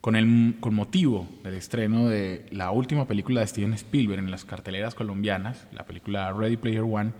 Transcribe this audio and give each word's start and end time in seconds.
Con, 0.00 0.16
el, 0.16 0.56
con 0.60 0.74
motivo 0.74 1.28
del 1.44 1.54
estreno 1.54 2.08
de 2.08 2.46
la 2.50 2.70
última 2.70 3.06
película 3.06 3.40
de 3.40 3.46
Steven 3.46 3.74
Spielberg 3.74 4.18
en 4.18 4.30
las 4.30 4.44
carteleras 4.44 4.94
colombianas, 4.94 5.66
la 5.72 5.84
película 5.84 6.32
Ready 6.32 6.56
Player 6.56 6.82
One, 6.82 7.12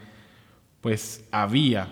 pues 0.81 1.29
había 1.31 1.89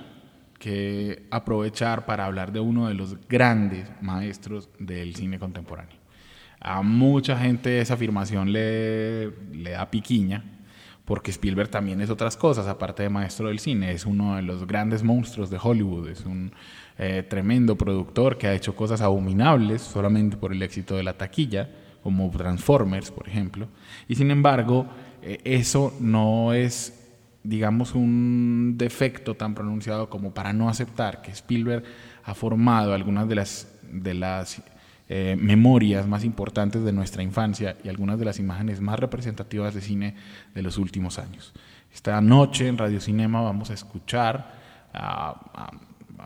que 0.59 1.27
aprovechar 1.31 2.07
para 2.07 2.25
hablar 2.25 2.53
de 2.53 2.61
uno 2.61 2.89
de 2.89 2.95
los 2.95 3.17
grandes 3.29 3.91
maestros 4.01 4.71
del 4.79 5.15
cine 5.15 5.39
contemporáneo. 5.39 5.97
A 6.61 6.83
mucha 6.83 7.39
gente 7.39 7.81
esa 7.81 7.95
afirmación 7.95 8.53
le, 8.53 9.31
le 9.53 9.71
da 9.71 9.91
piquiña, 9.91 10.58
porque 11.09 11.31
Spielberg 11.31 11.71
también 11.71 12.03
es 12.03 12.11
otras 12.11 12.37
cosas, 12.37 12.67
aparte 12.67 13.03
de 13.03 13.09
maestro 13.09 13.49
del 13.49 13.61
cine, 13.61 13.93
es 13.93 14.05
uno 14.05 14.37
de 14.37 14.43
los 14.43 14.67
grandes 14.67 15.03
monstruos 15.03 15.49
de 15.49 15.59
Hollywood, 15.61 16.07
es 16.11 16.27
un 16.27 16.53
eh, 16.99 17.25
tremendo 17.27 17.77
productor 17.77 18.37
que 18.37 18.47
ha 18.47 18.53
hecho 18.53 18.77
cosas 18.77 19.01
abominables 19.01 19.81
solamente 19.81 20.37
por 20.37 20.53
el 20.53 20.63
éxito 20.63 20.97
de 20.97 21.03
la 21.03 21.17
taquilla, 21.17 21.71
como 22.03 22.31
Transformers, 22.31 23.11
por 23.11 23.27
ejemplo, 23.27 23.69
y 24.07 24.17
sin 24.17 24.31
embargo, 24.31 24.87
eh, 25.23 25.41
eso 25.45 25.95
no 25.99 26.53
es 26.53 26.95
digamos, 27.43 27.95
un 27.95 28.75
defecto 28.77 29.35
tan 29.35 29.55
pronunciado 29.55 30.11
como 30.11 30.35
para 30.35 30.53
no 30.53 30.69
aceptar 30.69 31.23
que 31.23 31.31
Spielberg 31.31 31.85
ha 32.25 32.35
formado 32.35 32.93
algunas 32.93 33.27
de 33.27 33.35
las, 33.35 33.73
de 33.91 34.13
las 34.13 34.63
eh, 35.09 35.37
memorias 35.39 36.07
más 36.07 36.25
importantes 36.25 36.85
de 36.85 36.93
nuestra 36.93 37.23
infancia 37.23 37.77
y 37.83 37.89
algunas 37.89 38.19
de 38.19 38.25
las 38.25 38.39
imágenes 38.39 38.81
más 38.81 38.99
representativas 38.99 39.75
de 39.75 39.81
cine 39.81 40.15
de 40.55 40.63
los 40.63 40.79
últimos 40.79 41.19
años. 41.19 41.53
Esta 41.93 42.21
noche 42.21 42.69
en 42.69 42.77
Radio 42.77 43.01
Cinema 43.01 43.41
vamos 43.41 43.71
a 43.71 43.75
escuchar, 43.75 44.53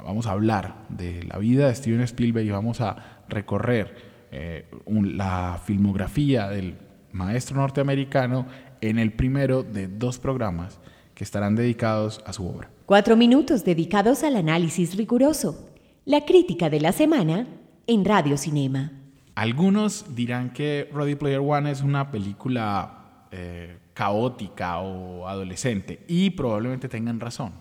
vamos 0.05 0.27
a 0.27 0.33
hablar 0.33 0.75
de 0.89 1.23
la 1.23 1.39
vida 1.39 1.69
de 1.69 1.75
Steven 1.75 2.01
Spielberg 2.01 2.47
y 2.47 2.51
vamos 2.51 2.81
a 2.81 3.23
recorrer 3.29 3.95
eh, 4.33 4.67
la 4.87 5.61
filmografía 5.65 6.49
del 6.49 6.75
maestro 7.13 7.57
norteamericano 7.57 8.47
en 8.81 8.99
el 8.99 9.13
primero 9.13 9.63
de 9.63 9.87
dos 9.87 10.19
programas 10.19 10.81
que 11.15 11.23
estarán 11.23 11.55
dedicados 11.55 12.23
a 12.27 12.33
su 12.33 12.49
obra. 12.49 12.71
Cuatro 12.87 13.17
minutos 13.17 13.65
dedicados 13.65 14.25
al 14.25 14.37
análisis 14.37 14.97
riguroso. 14.97 15.69
La 16.05 16.25
crítica 16.25 16.69
de 16.69 16.81
la 16.81 16.93
semana 16.93 17.47
en 17.87 18.05
Radio 18.05 18.37
Cinema. 18.37 18.93
Algunos 19.35 20.15
dirán 20.15 20.53
que 20.53 20.91
Ready 20.93 21.15
Player 21.15 21.41
One 21.41 21.71
es 21.71 21.81
una 21.83 22.11
película 22.11 23.27
eh, 23.31 23.79
caótica 23.95 24.79
o 24.79 25.27
adolescente 25.27 26.01
y 26.07 26.31
probablemente 26.31 26.89
tengan 26.89 27.19
razón. 27.19 27.53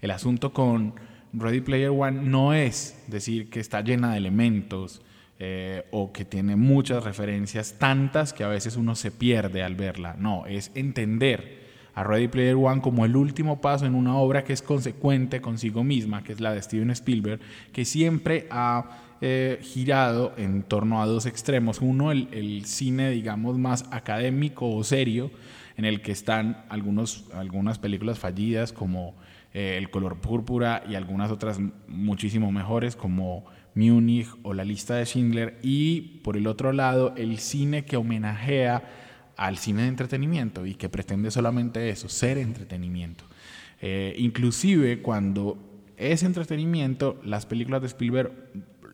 El 0.00 0.10
asunto 0.10 0.52
con 0.52 0.94
Ready 1.32 1.60
Player 1.60 1.90
One 1.90 2.22
no 2.22 2.52
es 2.54 3.04
decir 3.08 3.50
que 3.50 3.60
está 3.60 3.80
llena 3.80 4.12
de 4.12 4.18
elementos 4.18 5.02
eh, 5.38 5.86
o 5.92 6.12
que 6.12 6.24
tiene 6.24 6.56
muchas 6.56 7.04
referencias, 7.04 7.76
tantas 7.78 8.32
que 8.32 8.44
a 8.44 8.48
veces 8.48 8.76
uno 8.76 8.94
se 8.94 9.10
pierde 9.10 9.62
al 9.62 9.76
verla. 9.76 10.14
No, 10.18 10.46
es 10.46 10.70
entender 10.74 11.67
a 11.98 12.04
Ready 12.04 12.28
Player 12.28 12.54
One 12.54 12.80
como 12.80 13.04
el 13.04 13.16
último 13.16 13.60
paso 13.60 13.84
en 13.84 13.96
una 13.96 14.16
obra 14.16 14.44
que 14.44 14.52
es 14.52 14.62
consecuente 14.62 15.40
consigo 15.40 15.82
misma, 15.82 16.22
que 16.22 16.32
es 16.32 16.40
la 16.40 16.52
de 16.52 16.62
Steven 16.62 16.90
Spielberg, 16.92 17.40
que 17.72 17.84
siempre 17.84 18.46
ha 18.50 19.16
eh, 19.20 19.58
girado 19.62 20.32
en 20.36 20.62
torno 20.62 21.02
a 21.02 21.06
dos 21.06 21.26
extremos. 21.26 21.80
Uno, 21.80 22.12
el, 22.12 22.62
cine, 22.66 23.10
digamos, 23.10 23.58
más 23.58 23.84
académico 23.90 24.70
o 24.70 24.84
serio, 24.84 25.32
en 25.76 25.84
el 25.84 26.00
que 26.00 26.12
están 26.12 26.64
algunos, 26.68 27.24
algunas 27.34 27.80
películas 27.80 28.20
fallidas 28.20 28.72
como 28.72 29.16
eh, 29.52 29.76
El 29.76 29.90
color 29.90 30.20
púrpura 30.20 30.84
y 30.88 30.94
algunas 30.94 31.32
otras 31.32 31.58
muchísimo 31.88 32.52
mejores 32.52 32.94
como 32.94 33.44
Munich 33.74 34.28
o 34.44 34.54
La 34.54 34.64
lista 34.64 34.94
de 34.94 35.04
Schindler. 35.04 35.58
Y 35.62 36.20
por 36.22 36.36
el 36.36 36.46
otro 36.46 36.72
lado, 36.72 37.12
el 37.16 37.38
cine 37.40 37.84
que 37.84 37.96
homenajea 37.96 38.84
al 39.38 39.56
cine 39.56 39.82
de 39.82 39.88
entretenimiento 39.88 40.66
y 40.66 40.74
que 40.74 40.88
pretende 40.88 41.30
solamente 41.30 41.88
eso, 41.88 42.08
ser 42.08 42.36
entretenimiento. 42.38 43.24
Eh, 43.80 44.14
inclusive 44.18 45.00
cuando 45.00 45.56
es 45.96 46.24
entretenimiento, 46.24 47.20
las 47.24 47.46
películas 47.46 47.80
de 47.80 47.86
Spielberg 47.86 48.32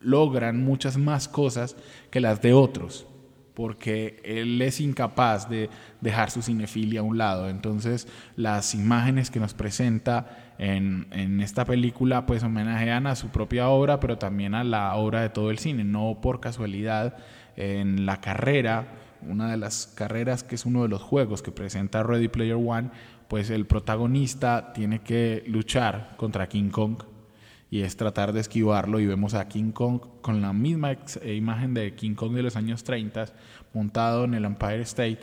logran 0.01 0.63
muchas 0.63 0.97
más 0.97 1.27
cosas 1.27 1.75
que 2.11 2.21
las 2.21 2.43
de 2.43 2.53
otros, 2.53 3.07
porque 3.55 4.21
él 4.23 4.61
es 4.61 4.79
incapaz 4.79 5.49
de 5.49 5.69
dejar 6.01 6.29
su 6.29 6.43
cinefilia 6.43 6.99
a 6.99 7.03
un 7.03 7.17
lado. 7.17 7.49
Entonces, 7.49 8.07
las 8.35 8.75
imágenes 8.75 9.31
que 9.31 9.39
nos 9.39 9.55
presenta 9.55 10.53
en, 10.59 11.07
en, 11.11 11.41
esta 11.41 11.65
película, 11.65 12.27
pues 12.27 12.43
homenajean 12.43 13.07
a 13.07 13.15
su 13.15 13.29
propia 13.29 13.69
obra, 13.69 13.99
pero 13.99 14.19
también 14.19 14.53
a 14.53 14.63
la 14.63 14.93
obra 14.95 15.21
de 15.21 15.29
todo 15.29 15.49
el 15.49 15.57
cine. 15.57 15.83
No 15.83 16.19
por 16.21 16.39
casualidad, 16.39 17.17
en 17.55 18.05
la 18.05 18.19
carrera, 18.21 18.87
una 19.29 19.51
de 19.51 19.57
las 19.57 19.87
carreras 19.87 20.43
que 20.43 20.55
es 20.55 20.65
uno 20.65 20.83
de 20.83 20.89
los 20.89 21.01
juegos 21.01 21.41
que 21.41 21.51
presenta 21.51 22.03
Ready 22.03 22.27
Player 22.27 22.55
One, 22.55 22.89
pues 23.27 23.49
el 23.49 23.65
protagonista 23.65 24.73
tiene 24.73 24.99
que 24.99 25.43
luchar 25.47 26.15
contra 26.17 26.47
King 26.47 26.69
Kong 26.69 26.97
y 27.69 27.81
es 27.81 27.97
tratar 27.97 28.31
de 28.33 28.39
esquivarlo 28.39 28.99
y 28.99 29.05
vemos 29.05 29.33
a 29.33 29.47
King 29.47 29.71
Kong 29.71 29.99
con 30.21 30.41
la 30.41 30.53
misma 30.53 30.93
eh, 31.21 31.35
imagen 31.35 31.73
de 31.73 31.95
King 31.95 32.13
Kong 32.13 32.33
de 32.33 32.43
los 32.43 32.55
años 32.55 32.83
30 32.83 33.25
montado 33.73 34.25
en 34.25 34.35
el 34.35 34.45
Empire 34.45 34.81
State 34.81 35.19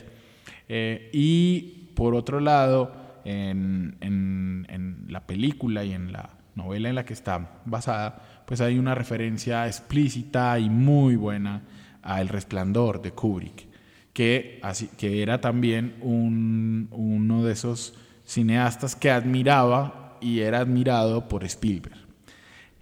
eh, 0.68 1.08
y 1.12 1.90
por 1.94 2.14
otro 2.14 2.40
lado 2.40 2.92
en, 3.24 3.96
en, 4.00 5.06
la 5.08 5.26
película 5.26 5.84
y 5.84 5.92
en 5.92 6.10
la 6.12 6.30
novela 6.54 6.88
en 6.88 6.94
la 6.94 7.04
que 7.04 7.12
está 7.12 7.60
basada 7.64 8.42
pues 8.46 8.60
hay 8.60 8.78
una 8.78 8.94
referencia 8.94 9.66
explícita 9.66 10.58
y 10.58 10.68
muy 10.68 11.16
buena 11.16 11.62
a 12.02 12.20
El 12.20 12.28
Resplandor 12.28 13.00
de 13.00 13.12
Kubrick 13.12 13.71
que, 14.12 14.58
así, 14.62 14.88
que 14.98 15.22
era 15.22 15.40
también 15.40 15.96
un, 16.00 16.88
uno 16.90 17.44
de 17.44 17.52
esos 17.52 17.94
cineastas 18.24 18.94
que 18.94 19.10
admiraba 19.10 20.18
y 20.20 20.40
era 20.40 20.60
admirado 20.60 21.28
por 21.28 21.44
Spielberg. 21.44 21.96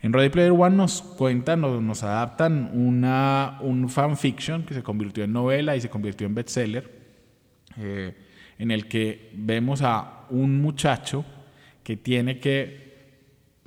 En 0.03 0.13
Ready 0.13 0.31
Player 0.31 0.53
One 0.53 0.77
nos 0.77 1.03
cuentan, 1.03 1.61
nos, 1.61 1.83
nos 1.83 2.03
adaptan 2.03 2.71
una, 2.73 3.59
un 3.61 3.89
fanfiction 3.89 4.65
que 4.65 4.75
se 4.75 4.83
convirtió 4.83 5.25
en 5.25 5.33
novela 5.33 5.77
y 5.77 5.81
se 5.81 5.91
convirtió 5.91 6.27
en 6.27 6.35
bestseller, 6.35 6.91
eh, 7.77 8.15
en 8.59 8.71
el 8.71 8.89
que 8.89 9.31
vemos 9.35 9.83
a 9.83 10.27
un 10.31 10.61
muchacho 10.61 11.25
que 11.83 11.97
tiene 11.97 12.39
que 12.41 12.90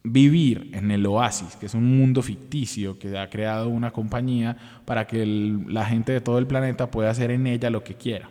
vivir 0.04 0.70
en 0.74 0.92
el 0.92 1.06
oasis, 1.06 1.56
que 1.56 1.66
es 1.66 1.74
un 1.74 1.98
mundo 1.98 2.22
ficticio 2.22 3.00
que 3.00 3.18
ha 3.18 3.30
creado 3.30 3.70
una 3.70 3.92
compañía 3.92 4.58
para 4.86 5.08
que 5.08 5.26
la 5.26 5.86
gente 5.86 6.12
de 6.12 6.22
todo 6.22 6.38
el 6.40 6.48
planeta 6.48 6.92
pueda 6.92 7.10
hacer 7.10 7.32
en 7.32 7.48
ella 7.48 7.70
lo 7.70 7.84
que 7.84 7.96
quiera. 7.96 8.30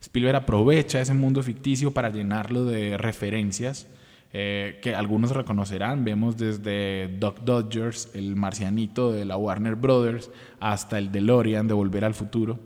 Spielberg 0.00 0.36
aprovecha 0.36 1.00
ese 1.00 1.14
mundo 1.14 1.42
ficticio 1.42 1.92
para 1.92 2.10
llenarlo 2.10 2.64
de 2.64 2.96
referencias 2.96 3.88
eh, 4.32 4.78
que 4.80 4.94
algunos 4.94 5.32
reconocerán. 5.32 6.04
Vemos 6.04 6.36
desde 6.36 7.08
Doc 7.18 7.40
Dodgers, 7.40 8.10
el 8.14 8.36
marcianito 8.36 9.10
de 9.10 9.24
la 9.24 9.36
Warner 9.36 9.74
Brothers, 9.74 10.30
hasta 10.60 10.98
el 10.98 11.10
DeLorean 11.10 11.66
de 11.66 11.74
Volver 11.74 12.04
al 12.04 12.14
Futuro. 12.14 12.60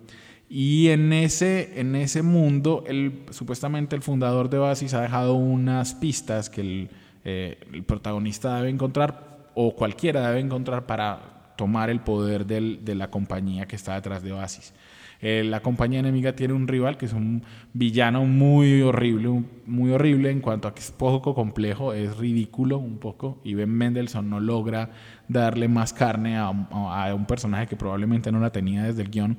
Y 0.51 0.89
en 0.89 1.15
ese, 1.15 1.81
en 1.81 1.97
ese 1.97 2.21
mundo, 2.21 2.85
supuestamente 3.31 3.97
el 3.97 4.03
fundador 4.03 4.51
de 4.51 4.59
Oasis 4.59 4.93
ha 4.93 5.01
dejado 5.01 5.33
unas 5.33 5.95
pistas 5.95 6.51
que 6.51 6.61
el, 6.61 6.91
eh, 7.25 7.59
el 7.73 7.83
protagonista 7.85 8.57
debe 8.57 8.71
encontrar, 8.71 9.51
o 9.55 9.75
cualquiera 9.75 10.29
debe 10.29 10.41
encontrar 10.41 10.87
para 10.87 11.55
tomar 11.57 11.91
el 11.91 12.01
poder 12.01 12.47
de 12.47 12.95
la 12.95 13.11
compañía 13.11 13.67
que 13.67 13.77
está 13.77 13.95
detrás 13.95 14.23
de 14.23 14.33
Oasis. 14.33 14.73
Eh, 15.25 15.45
la 15.45 15.61
compañía 15.61 16.01
enemiga 16.01 16.35
tiene 16.35 16.53
un 16.53 16.67
rival 16.67 16.97
que 16.97 17.07
es 17.07 17.13
un 17.13 17.45
villano 17.73 18.25
muy 18.25 18.83
horrible, 18.83 19.45
muy 19.67 19.93
horrible 19.93 20.33
en 20.33 20.41
cuanto 20.41 20.67
a 20.67 20.75
que 20.75 20.81
es 20.81 20.91
poco 20.91 21.33
complejo, 21.33 21.93
es 21.93 22.17
ridículo 22.17 22.79
un 22.79 22.99
poco, 22.99 23.41
y 23.45 23.55
Ben 23.55 23.71
Mendelssohn 23.71 24.29
no 24.29 24.41
logra 24.41 24.91
darle 25.29 25.69
más 25.69 25.93
carne 25.93 26.37
a, 26.37 26.51
un 26.51 27.27
personaje 27.27 27.69
que 27.69 27.77
probablemente 27.77 28.33
no 28.33 28.41
la 28.41 28.51
tenía 28.51 28.83
desde 28.83 29.03
el 29.03 29.11
guion. 29.11 29.39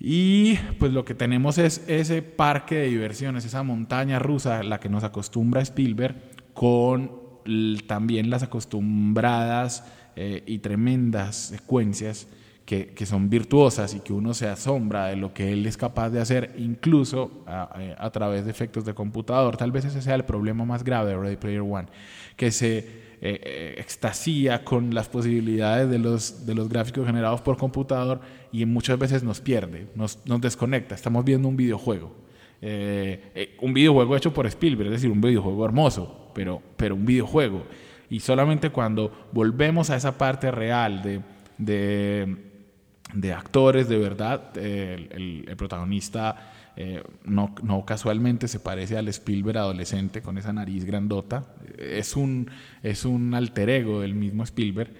Y 0.00 0.56
pues 0.80 0.92
lo 0.92 1.04
que 1.04 1.14
tenemos 1.14 1.56
es 1.56 1.84
ese 1.86 2.20
parque 2.22 2.74
de 2.74 2.88
diversiones, 2.88 3.44
esa 3.44 3.62
montaña 3.62 4.18
rusa, 4.18 4.64
la 4.64 4.80
que 4.80 4.88
nos 4.88 5.04
acostumbra 5.04 5.62
Spielberg, 5.62 6.16
con 6.54 7.24
también 7.86 8.30
las 8.30 8.42
acostumbradas 8.42 9.84
eh, 10.16 10.42
y 10.46 10.58
tremendas 10.58 11.36
secuencias 11.36 12.28
que, 12.64 12.94
son 13.04 13.28
virtuosas 13.28 13.94
y 13.94 14.00
que 14.00 14.12
uno 14.12 14.32
se 14.32 14.48
asombra 14.48 15.08
de 15.08 15.16
lo 15.16 15.34
que 15.34 15.52
él 15.52 15.66
es 15.66 15.76
capaz 15.76 16.08
de 16.08 16.20
hacer, 16.20 16.54
incluso 16.56 17.44
a, 17.46 18.10
través 18.10 18.46
de 18.46 18.50
efectos 18.50 18.86
de 18.86 18.94
computador. 18.94 19.56
Tal 19.58 19.70
vez 19.70 19.84
ese 19.84 20.00
sea 20.00 20.14
el 20.14 20.24
problema 20.24 20.64
más 20.64 20.82
grave 20.82 21.10
de 21.10 21.16
Ready 21.18 21.36
Player 21.36 21.60
One, 21.60 21.88
que 22.36 22.50
se 22.50 22.78
eh, 22.78 22.84
eh, 23.20 23.74
extasía 23.76 24.64
con 24.64 24.94
las 24.94 25.08
posibilidades 25.08 25.90
de 25.90 25.98
los, 25.98 26.46
de 26.46 26.54
los 26.54 26.70
gráficos 26.70 27.06
generados 27.06 27.42
por 27.42 27.58
computador 27.58 28.20
y 28.50 28.64
muchas 28.64 28.98
veces 28.98 29.22
nos 29.22 29.40
pierde, 29.40 29.88
nos, 29.94 30.20
nos 30.24 30.40
desconecta. 30.40 30.94
Estamos 30.94 31.24
viendo 31.24 31.48
un 31.48 31.56
videojuego. 31.56 32.24
Eh, 32.66 33.56
un 33.60 33.74
videojuego 33.74 34.16
hecho 34.16 34.32
por 34.32 34.46
Spielberg, 34.46 34.86
es 34.88 35.00
decir, 35.00 35.10
un 35.10 35.20
videojuego 35.20 35.64
hermoso, 35.64 36.30
pero, 36.34 36.62
pero 36.76 36.94
un 36.94 37.04
videojuego. 37.04 37.64
Y 38.08 38.20
solamente 38.20 38.70
cuando 38.70 39.28
volvemos 39.32 39.90
a 39.90 39.96
esa 39.96 40.16
parte 40.16 40.50
real 40.50 41.02
de, 41.02 41.20
de 41.58 42.36
de 43.14 43.32
actores, 43.32 43.88
de 43.88 43.98
verdad. 43.98 44.56
el, 44.56 45.44
protagonista 45.56 46.52
eh, 46.76 47.02
no, 47.24 47.54
no, 47.62 47.84
casualmente 47.84 48.48
se 48.48 48.58
parece 48.58 48.98
al 48.98 49.08
Spielberg 49.08 49.58
adolescente 49.58 50.20
con 50.20 50.38
esa 50.38 50.52
nariz 50.52 50.84
grandota. 50.84 51.54
Es 51.78 52.16
un, 52.16 52.50
es 52.82 53.04
un 53.04 53.34
alter 53.34 53.70
ego 53.70 54.00
del 54.00 54.14
mismo 54.14 54.42
Spielberg. 54.42 54.92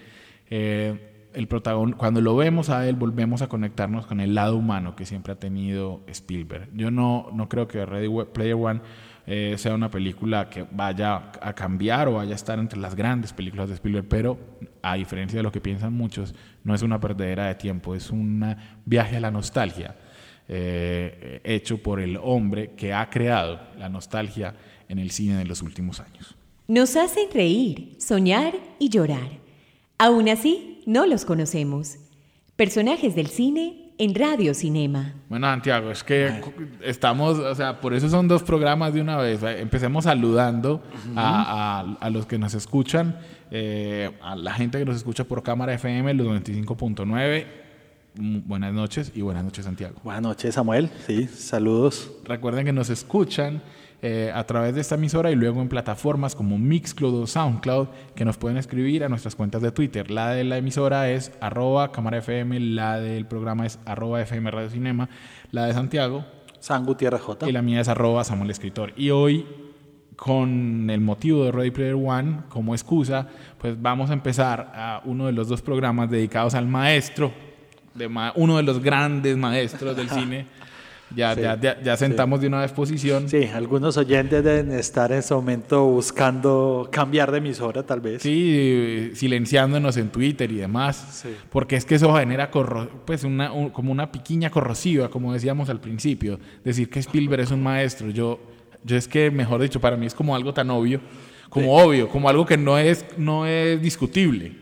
El 1.34 1.48
cuando 1.96 2.20
lo 2.20 2.36
vemos 2.36 2.70
a 2.70 2.88
él, 2.88 2.96
volvemos 2.96 3.42
a 3.42 3.48
conectarnos 3.48 4.06
con 4.06 4.20
el 4.20 4.34
lado 4.34 4.56
humano 4.56 4.94
que 4.94 5.04
siempre 5.04 5.32
ha 5.32 5.38
tenido 5.38 6.02
Spielberg. 6.06 6.68
Yo 6.74 6.90
no, 6.90 7.28
no 7.32 7.48
creo 7.48 7.66
que 7.66 7.84
Ready 7.84 8.08
Player 8.32 8.54
One 8.54 8.80
eh, 9.26 9.54
sea 9.58 9.74
una 9.74 9.90
película 9.90 10.48
que 10.48 10.66
vaya 10.70 11.32
a 11.40 11.52
cambiar 11.54 12.08
o 12.08 12.14
vaya 12.14 12.32
a 12.32 12.36
estar 12.36 12.58
entre 12.58 12.78
las 12.78 12.94
grandes 12.94 13.32
películas 13.32 13.68
de 13.68 13.74
Spielberg, 13.74 14.06
pero 14.08 14.38
a 14.82 14.94
diferencia 14.94 15.38
de 15.38 15.42
lo 15.42 15.50
que 15.50 15.60
piensan 15.60 15.92
muchos, 15.92 16.34
no 16.62 16.74
es 16.74 16.82
una 16.82 17.00
perdedera 17.00 17.46
de 17.46 17.54
tiempo, 17.54 17.94
es 17.94 18.10
un 18.10 18.56
viaje 18.84 19.16
a 19.16 19.20
la 19.20 19.30
nostalgia 19.30 19.96
eh, 20.46 21.40
hecho 21.42 21.82
por 21.82 22.00
el 22.00 22.18
hombre 22.22 22.72
que 22.76 22.92
ha 22.92 23.08
creado 23.08 23.60
la 23.78 23.88
nostalgia 23.88 24.54
en 24.88 24.98
el 24.98 25.10
cine 25.10 25.36
de 25.36 25.46
los 25.46 25.62
últimos 25.62 26.00
años. 26.00 26.36
Nos 26.68 26.96
hacen 26.96 27.30
reír, 27.32 27.96
soñar 27.98 28.54
y 28.78 28.90
llorar. 28.90 29.30
Aún 29.96 30.28
así, 30.28 30.73
no 30.86 31.06
los 31.06 31.24
conocemos. 31.24 31.96
Personajes 32.56 33.14
del 33.14 33.28
cine 33.28 33.92
en 33.98 34.14
Radio 34.14 34.54
Cinema. 34.54 35.12
Bueno, 35.28 35.46
Santiago, 35.46 35.90
es 35.90 36.02
que 36.02 36.40
estamos, 36.82 37.38
o 37.38 37.54
sea, 37.54 37.80
por 37.80 37.94
eso 37.94 38.08
son 38.08 38.28
dos 38.28 38.42
programas 38.42 38.92
de 38.94 39.00
una 39.00 39.16
vez. 39.16 39.42
Empecemos 39.42 40.04
saludando 40.04 40.82
a, 41.16 42.10
los 42.12 42.26
que 42.26 42.38
nos 42.38 42.54
escuchan, 42.54 43.18
eh, 43.50 44.10
a 44.22 44.36
la 44.36 44.52
gente 44.52 44.78
que 44.78 44.84
nos 44.84 44.96
escucha 44.96 45.24
por 45.24 45.42
cámara 45.42 45.74
FM, 45.74 46.14
los 46.14 46.26
95.9. 46.26 47.46
Mm, 48.16 48.38
buenas 48.46 48.72
noches 48.72 49.12
y 49.14 49.22
buenas 49.22 49.44
noches, 49.44 49.64
Santiago. 49.64 49.96
Buenas 50.04 50.22
noches, 50.22 50.54
Samuel. 50.54 50.90
Sí, 51.06 51.26
saludos. 51.26 52.10
Recuerden 52.24 52.64
que 52.64 52.72
nos 52.72 52.90
escuchan 52.90 53.62
eh, 54.06 54.30
a 54.34 54.44
través 54.44 54.74
de 54.74 54.82
esta 54.82 54.96
emisora 54.96 55.30
y 55.30 55.34
luego 55.34 55.62
en 55.62 55.70
plataformas 55.70 56.34
como 56.34 56.58
Mixcloud 56.58 57.22
o 57.22 57.26
Soundcloud 57.26 57.88
que 58.14 58.26
nos 58.26 58.36
pueden 58.36 58.58
escribir 58.58 59.02
a 59.02 59.08
nuestras 59.08 59.34
cuentas 59.34 59.62
de 59.62 59.72
Twitter. 59.72 60.10
La 60.10 60.32
de 60.32 60.44
la 60.44 60.58
emisora 60.58 61.08
es 61.08 61.32
arroba 61.40 61.90
cámara 61.90 62.18
FM, 62.18 62.60
la 62.60 63.00
del 63.00 63.24
programa 63.24 63.64
es 63.64 63.78
arroba 63.86 64.20
FM 64.20 64.50
Radio 64.50 64.68
Cinema, 64.68 65.08
la 65.52 65.64
de 65.64 65.72
Santiago. 65.72 66.22
San 66.60 66.84
Gutiérrez 66.84 67.22
J. 67.22 67.48
Y 67.48 67.52
la 67.52 67.62
mía 67.62 67.80
es 67.80 67.88
arroba 67.88 68.24
Samuel 68.24 68.50
Escritor. 68.50 68.92
Y 68.94 69.08
hoy 69.08 69.46
con 70.16 70.90
el 70.90 71.00
motivo 71.00 71.46
de 71.46 71.52
Ready 71.52 71.70
Player 71.70 71.94
One 71.94 72.40
como 72.50 72.74
excusa, 72.74 73.26
pues 73.56 73.80
vamos 73.80 74.10
a 74.10 74.12
empezar 74.12 74.70
a 74.74 75.00
uno 75.06 75.24
de 75.24 75.32
los 75.32 75.48
dos 75.48 75.62
programas 75.62 76.10
dedicados 76.10 76.54
al 76.54 76.66
maestro, 76.66 77.32
de 77.94 78.06
uno 78.34 78.58
de 78.58 78.64
los 78.64 78.82
grandes 78.82 79.38
maestros 79.38 79.96
del 79.96 80.10
cine, 80.10 80.46
ya, 81.14 81.34
ya, 81.34 81.80
ya, 81.82 81.96
sentamos 81.96 82.40
de 82.40 82.46
una 82.46 82.60
vez 82.60 82.72
posición. 82.72 83.28
Sí, 83.28 83.48
algunos 83.52 83.96
oyentes 83.96 84.42
deben 84.42 84.72
estar 84.72 85.12
en 85.12 85.18
ese 85.18 85.34
momento 85.34 85.84
buscando 85.84 86.88
cambiar 86.90 87.30
de 87.30 87.38
emisora, 87.38 87.82
tal 87.82 88.00
vez. 88.00 88.22
Sí, 88.22 89.10
silenciándonos 89.14 89.96
en 89.96 90.08
Twitter 90.10 90.50
y 90.50 90.56
demás. 90.56 91.24
Porque 91.50 91.76
es 91.76 91.84
que 91.84 91.96
eso 91.96 92.14
genera 92.14 92.50
pues 93.04 93.24
una, 93.24 93.50
como 93.72 93.92
una 93.92 94.10
piquiña 94.10 94.50
corrosiva, 94.50 95.08
como 95.08 95.32
decíamos 95.32 95.68
al 95.68 95.80
principio. 95.80 96.38
Decir 96.64 96.88
que 96.90 97.00
Spielberg 97.00 97.42
es 97.42 97.50
un 97.50 97.62
maestro. 97.62 98.10
Yo, 98.10 98.40
yo 98.82 98.96
es 98.96 99.08
que, 99.08 99.30
mejor 99.30 99.60
dicho, 99.60 99.80
para 99.80 99.96
mí 99.96 100.06
es 100.06 100.14
como 100.14 100.34
algo 100.34 100.52
tan 100.52 100.70
obvio, 100.70 101.00
como 101.48 101.76
obvio, 101.76 102.08
como 102.08 102.28
algo 102.28 102.44
que 102.44 102.56
no 102.56 102.78
es, 102.78 103.04
no 103.16 103.46
es 103.46 103.80
discutible. 103.80 104.52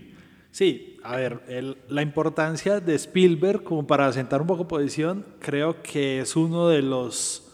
Sí, 0.51 0.92
a 1.05 1.17
ver, 1.17 1.41
la 1.89 2.03
importancia 2.03 2.81
de 2.81 2.95
Spielberg, 2.95 3.65
como 3.65 3.87
para 3.87 4.13
sentar 4.13 4.41
un 4.41 4.47
poco 4.47 4.69
posición, 4.69 5.25
creo 5.41 5.83
que 5.83 6.21
es 6.21 6.37
uno 6.37 6.69
de 6.69 6.83
los 6.83 7.49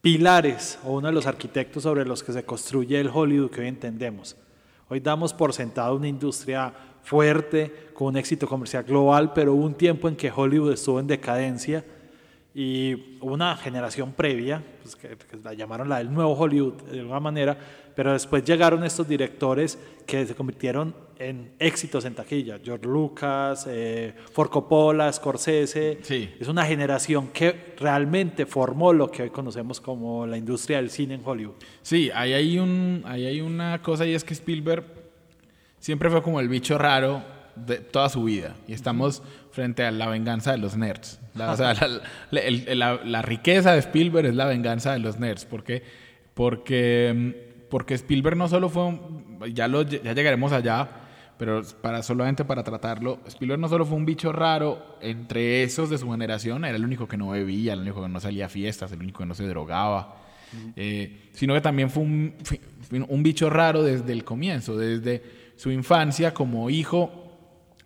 pilares 0.00 0.78
o 0.84 0.94
uno 0.94 1.08
de 1.08 1.12
los 1.12 1.26
arquitectos 1.26 1.82
sobre 1.84 2.04
los 2.04 2.22
que 2.22 2.32
se 2.32 2.44
construye 2.44 2.98
el 2.98 3.10
Hollywood 3.12 3.50
que 3.50 3.60
hoy 3.60 3.68
entendemos. 3.68 4.36
Hoy 4.88 5.00
damos 5.00 5.32
por 5.32 5.52
sentado 5.52 5.94
una 5.94 6.08
industria 6.08 6.72
fuerte, 7.02 7.90
con 7.94 8.08
un 8.08 8.16
éxito 8.16 8.48
comercial 8.48 8.82
global, 8.82 9.32
pero 9.32 9.54
hubo 9.54 9.64
un 9.64 9.74
tiempo 9.74 10.08
en 10.08 10.16
que 10.16 10.32
Hollywood 10.34 10.72
estuvo 10.72 10.98
en 10.98 11.06
decadencia 11.06 11.84
y 12.54 13.18
una 13.20 13.56
generación 13.56 14.12
previa, 14.12 14.62
pues 14.82 14.96
que, 14.96 15.16
la 15.44 15.54
llamaron 15.54 15.88
la 15.88 15.98
del 15.98 16.12
nuevo 16.12 16.32
Hollywood 16.32 16.74
de 16.90 17.00
alguna 17.00 17.20
manera, 17.20 17.56
pero 17.94 18.12
después 18.12 18.44
llegaron 18.44 18.82
estos 18.82 19.06
directores 19.06 19.78
que 20.06 20.26
se 20.26 20.34
convirtieron 20.34 20.92
en 21.20 21.52
éxitos 21.58 22.04
en 22.06 22.14
taquilla. 22.14 22.58
George 22.64 22.86
Lucas, 22.86 23.66
eh, 23.68 24.14
Ford 24.32 24.48
Coppola, 24.48 25.12
Scorsese. 25.12 25.98
Sí. 26.02 26.34
Es 26.40 26.48
una 26.48 26.64
generación 26.64 27.28
que 27.28 27.74
realmente 27.78 28.46
formó 28.46 28.92
lo 28.92 29.10
que 29.10 29.22
hoy 29.22 29.30
conocemos 29.30 29.80
como 29.80 30.26
la 30.26 30.38
industria 30.38 30.78
del 30.78 30.90
cine 30.90 31.14
en 31.14 31.22
Hollywood. 31.24 31.54
Sí, 31.82 32.10
ahí 32.14 32.32
hay, 32.32 32.58
un, 32.58 33.02
ahí 33.06 33.26
hay 33.26 33.40
una 33.42 33.82
cosa 33.82 34.06
y 34.06 34.14
es 34.14 34.24
que 34.24 34.32
Spielberg 34.32 34.84
siempre 35.78 36.10
fue 36.10 36.22
como 36.22 36.40
el 36.40 36.48
bicho 36.48 36.78
raro 36.78 37.22
de 37.54 37.76
toda 37.76 38.08
su 38.08 38.24
vida. 38.24 38.56
Y 38.66 38.72
estamos 38.72 39.22
frente 39.52 39.84
a 39.84 39.90
la 39.90 40.08
venganza 40.08 40.52
de 40.52 40.58
los 40.58 40.76
nerds. 40.76 41.20
La, 41.34 41.52
o 41.52 41.56
sea, 41.56 41.74
la, 42.30 43.22
riqueza 43.22 43.72
de 43.72 43.80
Spielberg 43.80 44.26
es 44.26 44.34
la 44.34 44.46
venganza 44.46 44.92
de 44.92 45.00
los 45.00 45.18
nerds. 45.18 45.44
¿Por 45.44 45.64
qué? 45.64 45.82
Porque, 46.32 47.66
porque 47.68 47.92
Spielberg 47.94 48.38
no 48.38 48.48
solo 48.48 48.70
fue, 48.70 48.98
ya, 49.52 49.68
lo, 49.68 49.82
ya 49.82 50.14
llegaremos 50.14 50.52
allá, 50.52 50.99
pero 51.40 51.62
para 51.80 52.02
solamente 52.02 52.44
para 52.44 52.62
tratarlo, 52.62 53.18
Spielberg 53.26 53.58
no 53.58 53.70
solo 53.70 53.86
fue 53.86 53.96
un 53.96 54.04
bicho 54.04 54.30
raro 54.30 54.98
entre 55.00 55.62
esos 55.62 55.88
de 55.88 55.96
su 55.96 56.10
generación, 56.10 56.66
era 56.66 56.76
el 56.76 56.84
único 56.84 57.08
que 57.08 57.16
no 57.16 57.30
bebía, 57.30 57.72
el 57.72 57.80
único 57.80 58.02
que 58.02 58.10
no 58.10 58.20
salía 58.20 58.44
a 58.44 58.48
fiestas, 58.50 58.92
el 58.92 59.00
único 59.00 59.20
que 59.20 59.24
no 59.24 59.32
se 59.32 59.48
drogaba, 59.48 60.18
eh, 60.76 61.30
sino 61.32 61.54
que 61.54 61.62
también 61.62 61.88
fue 61.88 62.02
un, 62.02 62.34
un, 63.08 63.22
bicho 63.22 63.48
raro 63.48 63.82
desde 63.82 64.12
el 64.12 64.22
comienzo, 64.22 64.76
desde 64.76 65.22
su 65.56 65.70
infancia 65.70 66.34
como 66.34 66.68
hijo 66.68 67.32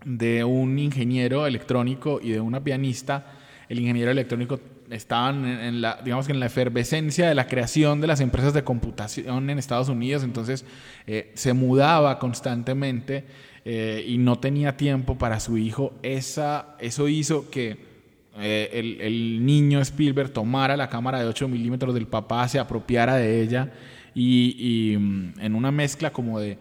de 0.04 0.42
un 0.42 0.76
ingeniero 0.80 1.46
electrónico 1.46 2.18
y 2.20 2.30
de 2.30 2.40
una 2.40 2.64
pianista. 2.64 3.36
El 3.68 3.78
ingeniero 3.78 4.10
electrónico 4.10 4.58
estaban 4.90 5.46
en, 5.46 5.80
la, 5.80 6.00
digamos 6.04 6.26
que 6.26 6.32
en 6.32 6.40
la 6.40 6.46
efervescencia 6.46 7.28
de 7.28 7.34
la 7.34 7.46
creación 7.46 8.00
de 8.00 8.06
las 8.06 8.20
empresas 8.20 8.52
de 8.54 8.64
computación 8.64 9.50
en 9.50 9.58
Estados 9.58 9.88
Unidos, 9.88 10.22
entonces 10.22 10.64
eh, 11.06 11.32
se 11.34 11.52
mudaba 11.52 12.18
constantemente 12.18 13.24
eh, 13.64 14.04
y 14.06 14.18
no 14.18 14.38
tenía 14.38 14.76
tiempo 14.76 15.16
para 15.16 15.40
su 15.40 15.56
hijo. 15.56 15.94
Esa, 16.02 16.76
eso 16.78 17.08
hizo 17.08 17.50
que 17.50 17.78
eh, 18.38 18.98
el, 19.00 19.44
niño 19.44 19.80
Spielberg 19.80 20.30
tomara 20.30 20.76
la 20.76 20.88
cámara 20.88 21.20
de 21.20 21.26
8 21.26 21.48
milímetros 21.48 21.94
del 21.94 22.06
papá, 22.06 22.48
se 22.48 22.58
apropiara 22.58 23.16
de 23.16 23.42
ella 23.42 23.72
y, 24.14 24.96
mm, 24.98 25.40
en 25.40 25.54
una 25.54 25.70
mezcla 25.70 26.12
como 26.12 26.40
de 26.40 26.58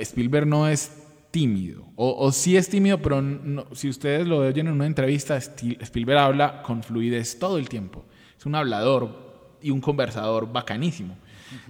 Spielberg 0.00 0.46
no 0.46 0.68
es 0.68 0.99
tímido, 1.30 1.86
o, 1.96 2.16
o 2.18 2.32
sí 2.32 2.56
es 2.56 2.68
tímido, 2.68 3.00
pero 3.00 3.22
si 3.72 3.88
ustedes 3.88 4.26
lo 4.26 4.38
oyen 4.38 4.66
en 4.66 4.74
una 4.74 4.86
entrevista, 4.86 5.36
Spielberg 5.36 6.18
habla 6.18 6.62
con 6.62 6.82
fluidez 6.82 7.38
todo 7.38 7.58
el 7.58 7.68
tiempo. 7.68 8.04
Es 8.36 8.46
un 8.46 8.54
hablador 8.54 9.58
y 9.62 9.70
un 9.70 9.80
conversador 9.80 10.50
bacanísimo. 10.50 11.16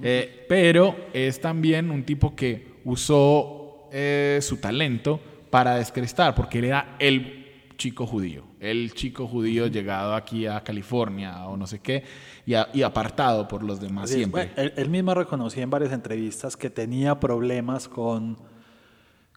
Eh, 0.02 0.46
pero 0.48 0.94
es 1.12 1.40
también 1.40 1.90
un 1.90 2.04
tipo 2.04 2.34
que 2.34 2.80
usó 2.84 3.88
eh, 3.92 4.38
su 4.42 4.58
talento 4.58 5.20
para 5.50 5.76
descrestar, 5.76 6.34
porque 6.34 6.58
él 6.58 6.66
era 6.66 6.96
el 6.98 7.74
chico 7.76 8.06
judío, 8.06 8.44
el 8.60 8.92
chico 8.92 9.26
judío 9.26 9.66
llegado 9.66 10.14
aquí 10.14 10.46
a 10.46 10.62
California 10.62 11.46
o 11.46 11.56
no 11.56 11.66
sé 11.66 11.78
qué, 11.80 12.04
y, 12.44 12.82
apartado 12.82 13.48
por 13.48 13.62
los 13.62 13.80
demás 13.80 14.10
siempre. 14.10 14.50
él, 14.56 14.90
mismo 14.90 15.14
reconocía 15.14 15.62
en 15.62 15.70
varias 15.70 15.92
entrevistas 15.92 16.56
que 16.56 16.68
tenía 16.68 17.18
problemas 17.18 17.88
con 17.88 18.36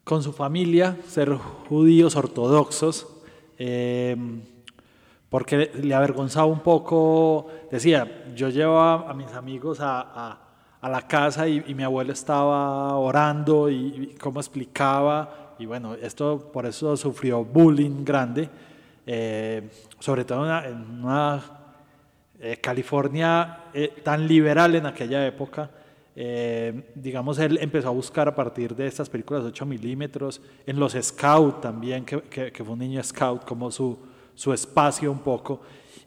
con 0.04 0.22
su 0.22 0.34
familia, 0.34 0.98
ser 1.08 1.34
judíos 1.70 2.16
ortodoxos, 2.16 3.08
eh, 3.58 4.16
porque 5.30 5.72
le 5.76 5.96
avergonzaba 5.96 6.46
un 6.46 6.60
poco, 6.60 7.48
decía, 7.72 8.26
yo 8.36 8.50
llevaba 8.50 9.10
a 9.10 9.14
mis 9.14 9.32
amigos 9.34 9.80
a, 9.82 10.40
la 10.82 11.08
casa 11.08 11.48
y, 11.48 11.74
mi 11.74 11.84
abuelo 11.84 12.12
estaba 12.12 12.96
orando 12.98 13.70
y, 13.70 14.16
cómo 14.20 14.42
explicaba 14.42 15.56
y 15.58 15.66
bueno, 15.66 15.94
esto 15.96 16.52
por 16.52 16.66
eso 16.66 16.98
sufrió 16.98 17.46
bullying 17.46 18.04
grande, 18.04 18.50
eh, 19.08 19.70
sobre 20.00 20.26
todo 20.26 20.46
en 20.60 21.04
una, 21.04 21.42
eh, 22.40 22.58
California 22.58 23.60
tan 24.04 24.28
liberal 24.28 24.76
en 24.76 24.86
aquella 24.86 25.26
época. 25.26 25.70
Digamos, 26.16 27.40
él 27.40 27.58
empezó 27.60 27.88
a 27.88 27.92
buscar 27.92 28.28
a 28.28 28.36
partir 28.36 28.76
de 28.76 28.86
estas 28.86 29.10
películas 29.10 29.44
8 29.44 29.66
milímetros, 29.66 30.42
en 30.66 30.80
los 30.80 30.94
Scout 30.94 31.62
también, 31.62 32.06
que, 32.06 32.22
que, 32.22 32.64
fue 32.64 32.74
un 32.74 32.80
niño 32.80 33.04
Scout, 33.04 33.46
como 33.46 33.72
su, 33.72 33.98
su 34.36 34.54
espacio 34.54 35.12
un 35.12 35.20
poco. 35.20 35.62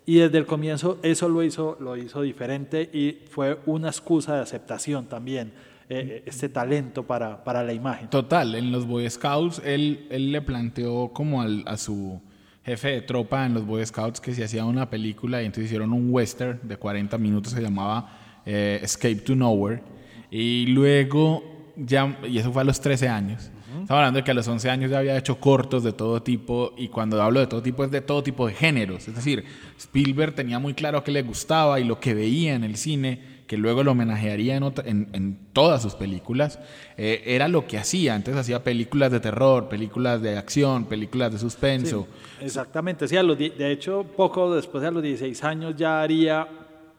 Y 0.05 0.19
desde 0.19 0.39
el 0.39 0.47
comienzo 0.47 0.99
eso 1.03 1.29
lo 1.29 1.43
hizo, 1.43 1.77
lo 1.81 1.97
hizo 1.97 2.23
diferente 2.23 2.89
y 2.93 3.25
fue 3.29 3.59
una 3.67 3.89
excusa 3.89 4.37
de 4.37 4.43
aceptación 4.43 5.07
también 5.07 5.53
eh, 5.89 6.23
este 6.27 6.49
talento 6.49 7.03
para, 7.03 7.43
para, 7.43 7.65
la 7.65 7.73
imagen. 7.73 8.09
Total, 8.09 8.55
en 8.55 8.71
los 8.71 8.87
Boy 8.87 9.11
Scouts 9.11 9.61
él, 9.65 10.07
él 10.11 10.31
le 10.31 10.43
planteó 10.43 11.11
como 11.13 11.43
al, 11.43 11.65
a 11.67 11.77
su 11.77 12.21
jefe 12.65 12.89
de 12.89 13.03
tropa 13.03 13.47
en 13.47 13.55
los 13.55 13.67
Boy 13.67 13.85
Scouts 13.85 14.21
que 14.21 14.33
se 14.33 14.45
hacía 14.45 14.65
una 14.65 14.89
película 14.89 15.43
y 15.43 15.47
entonces 15.47 15.67
hicieron 15.67 15.93
un 15.93 16.09
western 16.11 16.61
de 16.63 16.77
40 16.77 17.19
minutos, 17.19 17.53
se 17.53 17.61
llamaba 17.61 18.41
eh, 18.45 18.79
Escape 18.83 19.17
to 19.17 19.35
Nowhere. 19.35 19.83
Y 20.31 20.67
luego, 20.67 21.73
ya, 21.77 22.19
y 22.29 22.39
eso 22.39 22.53
fue 22.53 22.63
a 22.63 22.65
los 22.65 22.81
13 22.81 23.09
años. 23.09 23.51
Estamos 23.67 24.01
hablando 24.01 24.19
de 24.19 24.25
que 24.25 24.31
a 24.31 24.35
los 24.35 24.49
11 24.49 24.71
años 24.71 24.91
ya 24.91 24.99
había 24.99 25.17
hecho 25.17 25.39
cortos 25.39 25.85
de 25.85 25.93
todo 25.93 26.23
tipo, 26.23 26.73
y 26.77 26.89
cuando 26.89 27.23
hablo 27.23 27.41
de 27.41 27.47
todo 27.47 27.63
tipo 27.63 27.85
es 27.85 27.91
de 27.91 28.01
todo 28.01 28.23
tipo 28.23 28.47
de 28.47 28.55
géneros. 28.55 29.07
Es 29.07 29.15
decir, 29.15 29.45
Spielberg 29.79 30.35
tenía 30.35 30.59
muy 30.59 30.75
claro 30.75 31.05
qué 31.05 31.13
le 31.13 31.23
gustaba 31.23 31.79
y 31.79 31.85
lo 31.85 32.01
que 32.01 32.15
veía 32.15 32.55
en 32.55 32.65
el 32.65 32.77
cine 32.77 33.37
que 33.47 33.57
luego 33.57 33.83
lo 33.83 33.93
homenajearía 33.93 34.57
en, 34.57 35.09
en, 35.13 35.39
todas 35.53 35.83
sus 35.83 35.95
películas, 35.95 36.59
eh, 36.97 37.23
era 37.27 37.49
lo 37.49 37.67
que 37.67 37.79
hacía. 37.79 38.15
Antes 38.15 38.35
hacía 38.35 38.63
películas 38.63 39.13
de 39.13 39.21
terror, 39.21 39.69
películas 39.69 40.21
de 40.21 40.37
acción, 40.37 40.87
películas 40.87 41.33
de 41.33 41.39
suspenso. 41.39 42.09
exactamente, 42.41 43.09
sí, 43.09 43.17
de 43.17 43.73
hecho, 43.73 44.05
poco 44.17 44.55
después 44.55 44.83
de 44.83 44.91
los 44.91 45.03
16 45.03 45.45
años 45.45 45.77
ya 45.77 46.03
haría 46.03 46.49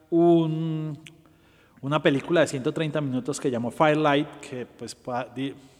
un, 0.09 0.97
una 1.81 2.01
película 2.01 2.41
de 2.41 2.47
130 2.47 3.01
minutos 3.01 3.39
que 3.39 3.51
llamó 3.51 3.71
Firelight, 3.71 4.27
que 4.39 4.65
pues 4.65 4.95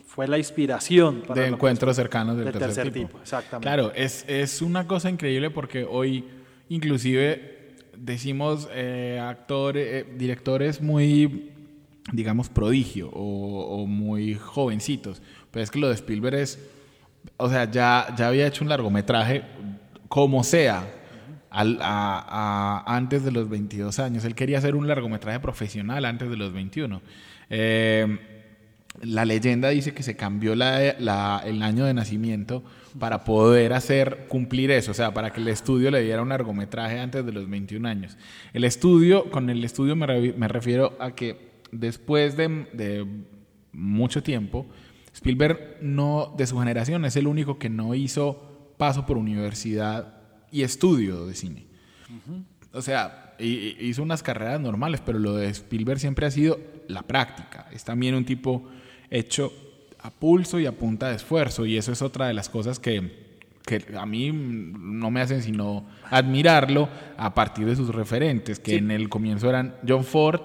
fue 0.06 0.27
la 0.27 0.38
inspiración 0.38 1.22
para 1.27 1.42
de 1.42 1.48
encuentros 1.48 1.96
cercanos 1.96 2.38
del, 2.38 2.51
tercer, 2.51 2.92
tipo. 2.92 3.20
Exactamente. 3.20 3.68
Claro, 3.68 3.92
es, 3.96 4.25
es 4.27 4.62
una 4.62 4.88
cosa 4.88 5.10
increíble 5.10 5.50
porque 5.50 5.86
hoy 5.89 6.25
inclusive 6.70 7.75
decimos 7.98 8.70
eh, 8.72 9.20
actores, 9.22 9.88
eh, 9.88 10.13
directores 10.18 10.82
muy, 10.82 11.51
digamos, 12.12 12.50
prodigio 12.50 13.10
o, 13.10 13.82
o, 13.82 13.86
muy 13.88 14.36
jovencitos. 14.36 15.22
Pero 15.51 15.63
es 15.63 15.72
que 15.72 15.80
lo 15.80 15.88
de 15.89 15.96
Spielberg 15.96 16.36
es, 16.36 16.60
o 17.38 17.50
sea, 17.50 17.70
ya, 17.70 18.13
ya 18.18 18.27
había 18.27 18.48
hecho 18.48 18.63
un 18.63 18.70
largometraje, 18.70 19.44
como 20.08 20.44
sea, 20.44 20.97
antes 21.57 23.23
de 23.23 23.31
los 23.31 23.49
22 23.49 23.99
años. 23.99 24.25
Él 24.25 24.35
quería 24.35 24.59
hacer 24.59 24.75
un 24.75 24.87
largometraje 24.87 25.39
profesional 25.39 26.05
antes 26.05 26.29
de 26.29 26.37
los 26.37 26.53
21. 26.53 27.01
Eh, 27.49 28.17
la 29.01 29.25
leyenda 29.25 29.69
dice 29.69 29.93
que 29.93 30.03
se 30.03 30.15
cambió 30.15 30.53
el 30.53 30.61
año 30.61 31.85
de 31.85 31.93
nacimiento 31.93 32.63
para 32.99 33.23
poder 33.23 33.73
hacer 33.73 34.25
cumplir 34.27 34.71
eso, 34.71 34.91
o 34.91 34.93
sea, 34.93 35.13
para 35.13 35.31
que 35.31 35.39
el 35.39 35.47
estudio 35.49 35.91
le 35.91 36.01
diera 36.01 36.21
un 36.21 36.29
largometraje 36.29 36.99
antes 36.99 37.25
de 37.25 37.31
los 37.31 37.49
21 37.49 37.87
años. 37.87 38.17
El 38.53 38.63
estudio, 38.63 39.29
con 39.29 39.49
el 39.49 39.63
estudio 39.63 39.95
me, 39.95 40.47
refiero 40.47 40.97
a 40.99 41.11
que 41.11 41.61
después 41.71 42.37
de, 42.37 43.05
mucho 43.71 44.23
tiempo, 44.23 44.65
Spielberg 45.13 45.77
no, 45.81 46.33
de 46.35 46.47
su 46.47 46.57
generación, 46.57 47.05
es 47.05 47.15
el 47.15 47.27
único 47.27 47.59
que 47.59 47.69
no 47.69 47.93
hizo 47.93 48.73
paso 48.77 49.05
por 49.05 49.17
universidad 49.17 50.16
y 50.51 50.63
estudio 50.63 51.25
de 51.25 51.34
cine. 51.34 51.66
O 52.74 52.82
sea, 52.82 53.36
hizo 53.39 54.04
unas 54.04 54.24
carreras 54.24 54.60
normales, 54.60 55.01
pero 55.06 55.20
lo 55.20 55.36
de 55.36 55.50
Spielberg 55.50 56.00
siempre 56.00 56.25
ha 56.25 56.32
sido 56.32 56.60
la 56.88 57.04
práctica. 57.04 57.68
Es 57.72 57.84
también 57.84 58.16
un 58.16 58.25
tipo 58.25 58.68
hecho 59.10 59.51
a 60.00 60.12
pulso 60.12 60.60
y 60.60 60.66
a 60.66 60.72
punta 60.72 61.10
de 61.10 61.16
esfuerzo. 61.16 61.66
Y 61.66 61.77
eso 61.77 61.92
es 61.92 62.01
otra 62.01 62.27
de 62.27 62.34
las 62.34 62.50
cosas 62.50 62.80
que, 62.80 63.27
a 63.98 64.06
mí 64.06 64.32
no 64.32 65.12
me 65.12 65.22
hacen 65.22 65.42
sino 65.42 65.86
admirarlo 66.10 66.88
a 67.18 67.34
partir 67.34 67.66
de 67.66 67.75
sus 67.75 67.94
referentes, 67.94 68.60
que 68.60 68.75
en 68.75 68.92
el 68.92 69.10
comienzo 69.10 69.50
eran 69.50 69.75
John 69.88 70.04
Ford, 70.06 70.42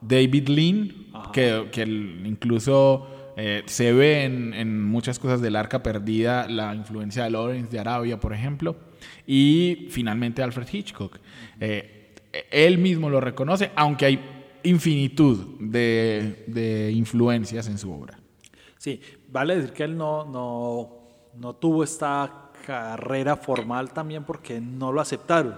David 0.00 0.48
Lean, 0.48 0.92
que, 1.32 1.68
que 1.72 1.82
incluso 1.82 3.08
eh, 3.36 3.64
se 3.66 3.92
ve 3.92 4.24
en, 4.24 4.84
muchas 4.84 5.18
cosas 5.18 5.40
del 5.40 5.56
arca 5.56 5.82
perdida 5.82 6.48
la 6.48 6.74
influencia 6.74 7.24
de 7.24 7.30
Lawrence 7.30 7.70
de 7.70 7.80
Arabia, 7.80 8.20
por 8.20 8.32
ejemplo, 8.32 8.76
y 9.26 9.88
finalmente 9.90 10.42
Alfred 10.42 10.68
Hitchcock. 10.70 11.18
Eh, 11.60 12.14
él 12.50 12.78
mismo 12.78 13.08
lo 13.08 13.20
reconoce, 13.20 13.70
aunque 13.76 14.06
hay 14.06 14.20
infinitud 14.64 15.60
de, 15.60 16.90
influencias 16.94 17.68
en 17.68 17.78
su 17.78 17.92
obra. 17.92 18.18
Sí, 18.78 19.00
vale 19.30 19.56
decir 19.56 19.72
que 19.72 19.84
él 19.84 19.96
no, 19.96 20.24
no, 21.34 21.54
tuvo 21.54 21.84
esta 21.84 22.50
carrera 22.66 23.36
formal 23.36 23.92
también 23.92 24.24
porque 24.24 24.60
no 24.60 24.92
lo 24.92 25.00
aceptaron, 25.00 25.54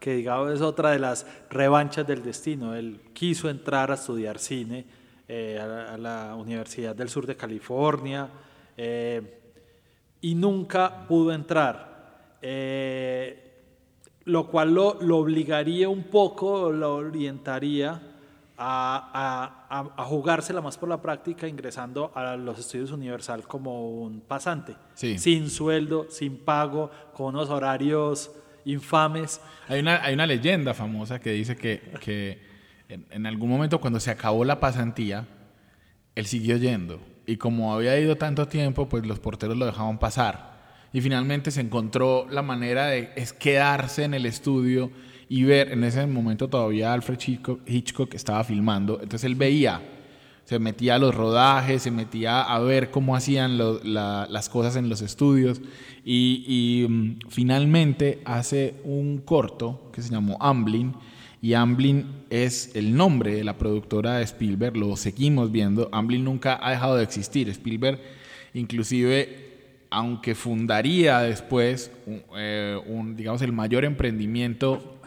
que 0.00 0.14
digamos 0.14 0.52
es 0.52 0.60
otra 0.60 0.90
de 0.90 0.98
las 0.98 1.26
revanchas 1.50 2.06
del 2.06 2.22
destino. 2.22 2.74
Él 2.74 3.00
quiso 3.12 3.48
entrar 3.48 3.90
a 3.90 3.94
estudiar 3.94 4.38
cine 4.38 4.86
eh, 5.28 5.58
a, 5.60 5.96
la 5.98 6.34
Universidad 6.34 6.96
del 6.96 7.08
Sur 7.08 7.26
de 7.26 7.36
California 7.36 8.28
eh, 8.76 9.40
y 10.20 10.34
nunca 10.34 11.06
pudo 11.06 11.32
entrar. 11.32 11.97
Eh, 12.42 13.44
lo 14.24 14.46
cual 14.48 14.74
lo, 14.74 14.98
lo, 15.00 15.18
obligaría 15.18 15.88
un 15.88 16.04
poco, 16.04 16.70
lo 16.70 16.96
orientaría 16.96 18.00
a, 18.58 19.94
a, 19.96 20.04
jugársela 20.04 20.60
más 20.60 20.76
por 20.76 20.88
la 20.88 21.00
práctica 21.00 21.46
ingresando 21.46 22.10
a 22.14 22.36
los 22.36 22.58
estudios 22.58 22.90
Universal 22.90 23.44
como 23.46 24.02
un 24.02 24.20
pasante, 24.20 24.74
sin 24.94 25.48
sueldo, 25.48 26.06
sin 26.10 26.38
pago, 26.38 26.90
con 27.14 27.34
unos 27.34 27.50
horarios 27.50 28.32
infames. 28.64 29.40
Hay 29.68 29.80
una, 29.80 30.02
hay 30.02 30.14
una 30.14 30.26
leyenda 30.26 30.74
famosa 30.74 31.20
que 31.20 31.30
dice 31.32 31.56
que, 31.56 31.80
que 32.00 32.42
en, 32.88 33.06
en, 33.10 33.26
algún 33.26 33.48
momento 33.48 33.80
cuando 33.80 34.00
se 34.00 34.10
acabó 34.10 34.44
la 34.44 34.60
pasantía, 34.60 35.26
él 36.14 36.26
siguió 36.26 36.56
yendo. 36.56 37.00
Y 37.26 37.36
como 37.36 37.74
había 37.74 37.98
ido 37.98 38.16
tanto 38.16 38.48
tiempo, 38.48 38.88
pues 38.88 39.06
los 39.06 39.20
porteros 39.20 39.56
lo 39.56 39.66
dejaban 39.66 39.98
pasar. 39.98 40.57
Y 40.92 41.00
finalmente 41.00 41.50
se 41.50 41.60
encontró 41.60 42.26
la 42.30 42.42
manera 42.42 42.86
de 42.86 43.10
es 43.14 43.32
quedarse 43.32 44.04
en 44.04 44.14
el 44.14 44.26
estudio 44.26 44.90
y 45.28 45.44
ver, 45.44 45.72
en 45.72 45.84
ese 45.84 46.06
momento 46.06 46.48
todavía 46.48 46.92
Alfred 46.92 47.18
Hitchcock, 47.66 48.14
estaba 48.14 48.42
filmando, 48.44 48.94
entonces 48.94 49.24
él 49.24 49.34
veía, 49.34 49.82
se 50.44 50.58
metía 50.58 50.94
a 50.94 50.98
los 50.98 51.14
rodajes, 51.14 51.82
se 51.82 51.90
metía 51.90 52.40
a 52.40 52.58
ver 52.60 52.90
cómo 52.90 53.14
hacían 53.14 53.58
las 53.58 54.48
cosas 54.48 54.76
en 54.76 54.88
los 54.88 55.02
estudios 55.02 55.60
y, 56.04 56.86
mm, 56.88 57.28
finalmente 57.28 58.22
hace 58.24 58.76
un 58.84 59.18
corto 59.18 59.90
que 59.92 60.00
se 60.00 60.10
llamó 60.10 60.38
Amblin 60.40 60.94
y 61.42 61.52
Amblin 61.52 62.06
es 62.30 62.74
el 62.74 62.96
nombre 62.96 63.34
de 63.34 63.44
la 63.44 63.58
productora 63.58 64.16
de 64.16 64.24
Spielberg, 64.24 64.78
lo 64.78 64.96
seguimos 64.96 65.52
viendo, 65.52 65.90
Amblin 65.92 66.24
nunca 66.24 66.58
ha 66.62 66.70
dejado 66.70 66.96
de 66.96 67.04
existir, 67.04 67.50
Spielberg 67.50 68.00
inclusive 68.54 69.47
aunque 69.90 70.34
fundaría 70.34 71.20
después 71.20 71.90
eh, 72.36 72.78
un, 72.86 73.16
digamos 73.16 73.42
el 73.42 73.52
mayor 73.52 73.84
emprendimiento 73.84 74.98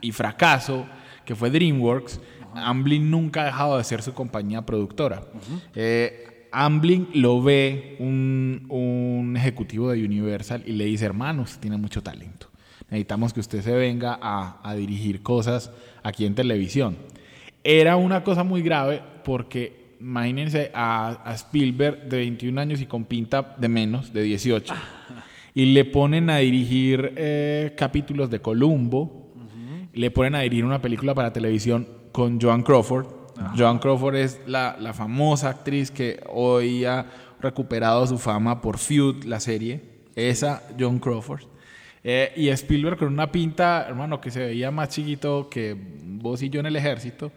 y 0.00 0.12
fracaso, 0.12 0.86
que 1.24 1.34
fue 1.34 1.50
DreamWorks, 1.50 2.20
Amblin 2.54 3.10
nunca 3.10 3.42
ha 3.42 3.44
dejado 3.46 3.78
de 3.78 3.84
ser 3.84 4.02
su 4.02 4.12
compañía 4.14 4.62
productora. 4.62 5.22
Eh, 5.74 6.48
Amblin 6.52 7.08
lo 7.14 7.42
ve 7.42 7.96
un, 7.98 8.66
un, 8.68 9.36
ejecutivo 9.36 9.90
de 9.90 10.04
Universal 10.04 10.62
y 10.66 10.72
le 10.72 10.84
dice, 10.84 11.04
hermano, 11.04 11.42
usted 11.42 11.60
tiene 11.60 11.76
mucho 11.76 12.02
talento. 12.02 12.48
Necesitamos 12.90 13.32
que 13.32 13.40
usted 13.40 13.62
se 13.62 13.72
venga 13.72 14.18
a, 14.20 14.60
a 14.62 14.74
dirigir 14.74 15.22
cosas 15.22 15.70
aquí 16.02 16.26
en 16.26 16.34
televisión. 16.34 16.96
Era 17.64 17.96
una 17.96 18.22
cosa 18.22 18.44
muy 18.44 18.62
grave 18.62 19.02
porque 19.24 19.83
imagínense 20.00 20.70
a, 20.74 21.22
a, 21.24 21.34
Spielberg 21.34 22.08
de 22.08 22.18
21 22.18 22.60
años 22.60 22.80
y 22.80 22.86
con 22.86 23.04
pinta 23.04 23.54
de 23.58 23.68
menos, 23.68 24.12
de 24.12 24.22
18. 24.22 24.74
Y 25.54 25.66
le 25.66 25.84
ponen 25.84 26.30
a 26.30 26.38
dirigir 26.38 27.12
eh, 27.16 27.74
capítulos 27.76 28.30
de 28.30 28.40
Columbo, 28.40 29.32
le 29.92 30.10
ponen 30.10 30.34
a 30.34 30.40
dirigir 30.40 30.64
una 30.64 30.82
película 30.82 31.14
para 31.14 31.32
televisión 31.32 31.86
con 32.12 32.40
Joan 32.40 32.62
Crawford. 32.62 33.06
Joan 33.56 33.78
Crawford 33.78 34.16
es 34.16 34.40
la, 34.46 34.76
la, 34.78 34.92
famosa 34.92 35.48
actriz 35.48 35.90
que 35.90 36.20
hoy 36.32 36.84
ha 36.84 37.06
recuperado 37.40 38.06
su 38.06 38.18
fama 38.18 38.60
por 38.60 38.78
Feud, 38.78 39.24
la 39.24 39.40
serie. 39.40 39.80
Esa, 40.14 40.62
Joan 40.78 40.98
Crawford. 40.98 41.42
Eh, 42.06 42.32
y 42.36 42.48
Spielberg 42.50 42.98
con 42.98 43.08
una 43.08 43.32
pinta, 43.32 43.86
hermano, 43.88 44.20
que 44.20 44.30
se 44.30 44.40
veía 44.40 44.70
más 44.70 44.90
chiquito 44.90 45.48
que 45.48 45.74
vos 46.04 46.42
y 46.42 46.50
yo 46.50 46.60
en 46.60 46.66
el 46.66 46.76
ejército, 46.76 47.32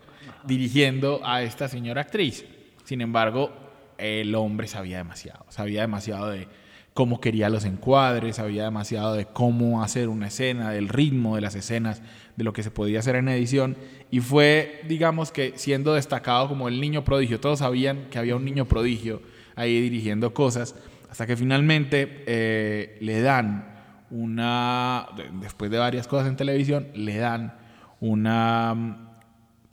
dirigiendo 0.47 1.21
a 1.23 1.43
esta 1.43 1.67
señora 1.67 2.01
actriz. 2.01 2.45
Sin 2.83 3.01
embargo, 3.01 3.51
el 3.97 4.33
hombre 4.35 4.67
sabía 4.67 4.97
demasiado, 4.97 5.45
sabía 5.49 5.81
demasiado 5.81 6.29
de 6.29 6.47
cómo 6.93 7.21
quería 7.21 7.49
los 7.49 7.65
encuadres, 7.65 8.37
sabía 8.37 8.63
demasiado 8.63 9.13
de 9.13 9.25
cómo 9.25 9.83
hacer 9.83 10.09
una 10.09 10.27
escena, 10.27 10.71
del 10.71 10.89
ritmo 10.89 11.35
de 11.35 11.41
las 11.41 11.53
escenas, 11.53 12.01
de 12.35 12.43
lo 12.43 12.53
que 12.53 12.63
se 12.63 12.71
podía 12.71 12.99
hacer 12.99 13.15
en 13.15 13.29
edición 13.29 13.77
y 14.09 14.19
fue, 14.19 14.81
digamos 14.87 15.31
que 15.31 15.53
siendo 15.57 15.93
destacado 15.93 16.47
como 16.47 16.67
el 16.67 16.81
niño 16.81 17.03
prodigio, 17.03 17.39
todos 17.39 17.59
sabían 17.59 18.07
que 18.09 18.17
había 18.17 18.35
un 18.35 18.45
niño 18.45 18.65
prodigio 18.65 19.21
ahí 19.55 19.79
dirigiendo 19.79 20.33
cosas, 20.33 20.75
hasta 21.09 21.27
que 21.27 21.35
finalmente 21.37 22.23
eh, 22.25 22.97
le 23.01 23.21
dan 23.21 23.75
una, 24.09 25.07
después 25.41 25.69
de 25.69 25.77
varias 25.77 26.07
cosas 26.07 26.27
en 26.29 26.35
televisión, 26.35 26.87
le 26.95 27.17
dan 27.17 27.57
una 27.99 29.06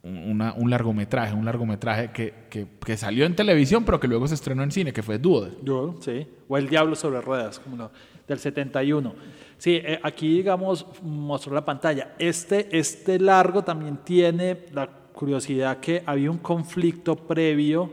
un 0.05 0.71
largometraje, 0.71 1.35
un 1.35 1.47
largometraje 1.47 2.11
que, 2.13 2.35
que, 2.79 2.97
salió 2.97 3.25
en 3.25 3.35
televisión, 3.35 3.85
pero 3.85 3.99
que 3.99 4.07
luego 4.07 4.29
se 4.29 4.35
estrenó 4.35 4.63
en 4.63 4.71
cine, 4.71 4.93
que 4.93 5.03
fue 5.03 5.19
Dude. 5.19 5.53
Dude, 5.63 6.03
sí. 6.03 6.27
O 6.47 6.59
El 6.59 6.69
Diablo 6.69 6.95
sobre 6.95 7.23
Ruedas, 7.23 7.59
como 7.59 7.77
lo, 7.77 7.91
del 8.29 8.39
71. 8.39 9.15
Sí, 9.57 9.81
eh, 9.83 9.99
aquí, 10.03 10.29
digamos, 10.29 10.87
mostró 11.03 11.55
la 11.55 11.65
pantalla. 11.65 12.15
Este, 12.19 12.77
este 12.77 13.19
largo 13.19 13.65
también 13.65 13.99
tiene 14.05 14.67
la 14.73 14.87
curiosidad 14.87 15.79
que 15.79 16.03
había 16.05 16.31
un 16.31 16.39
conflicto 16.39 17.17
previo 17.17 17.91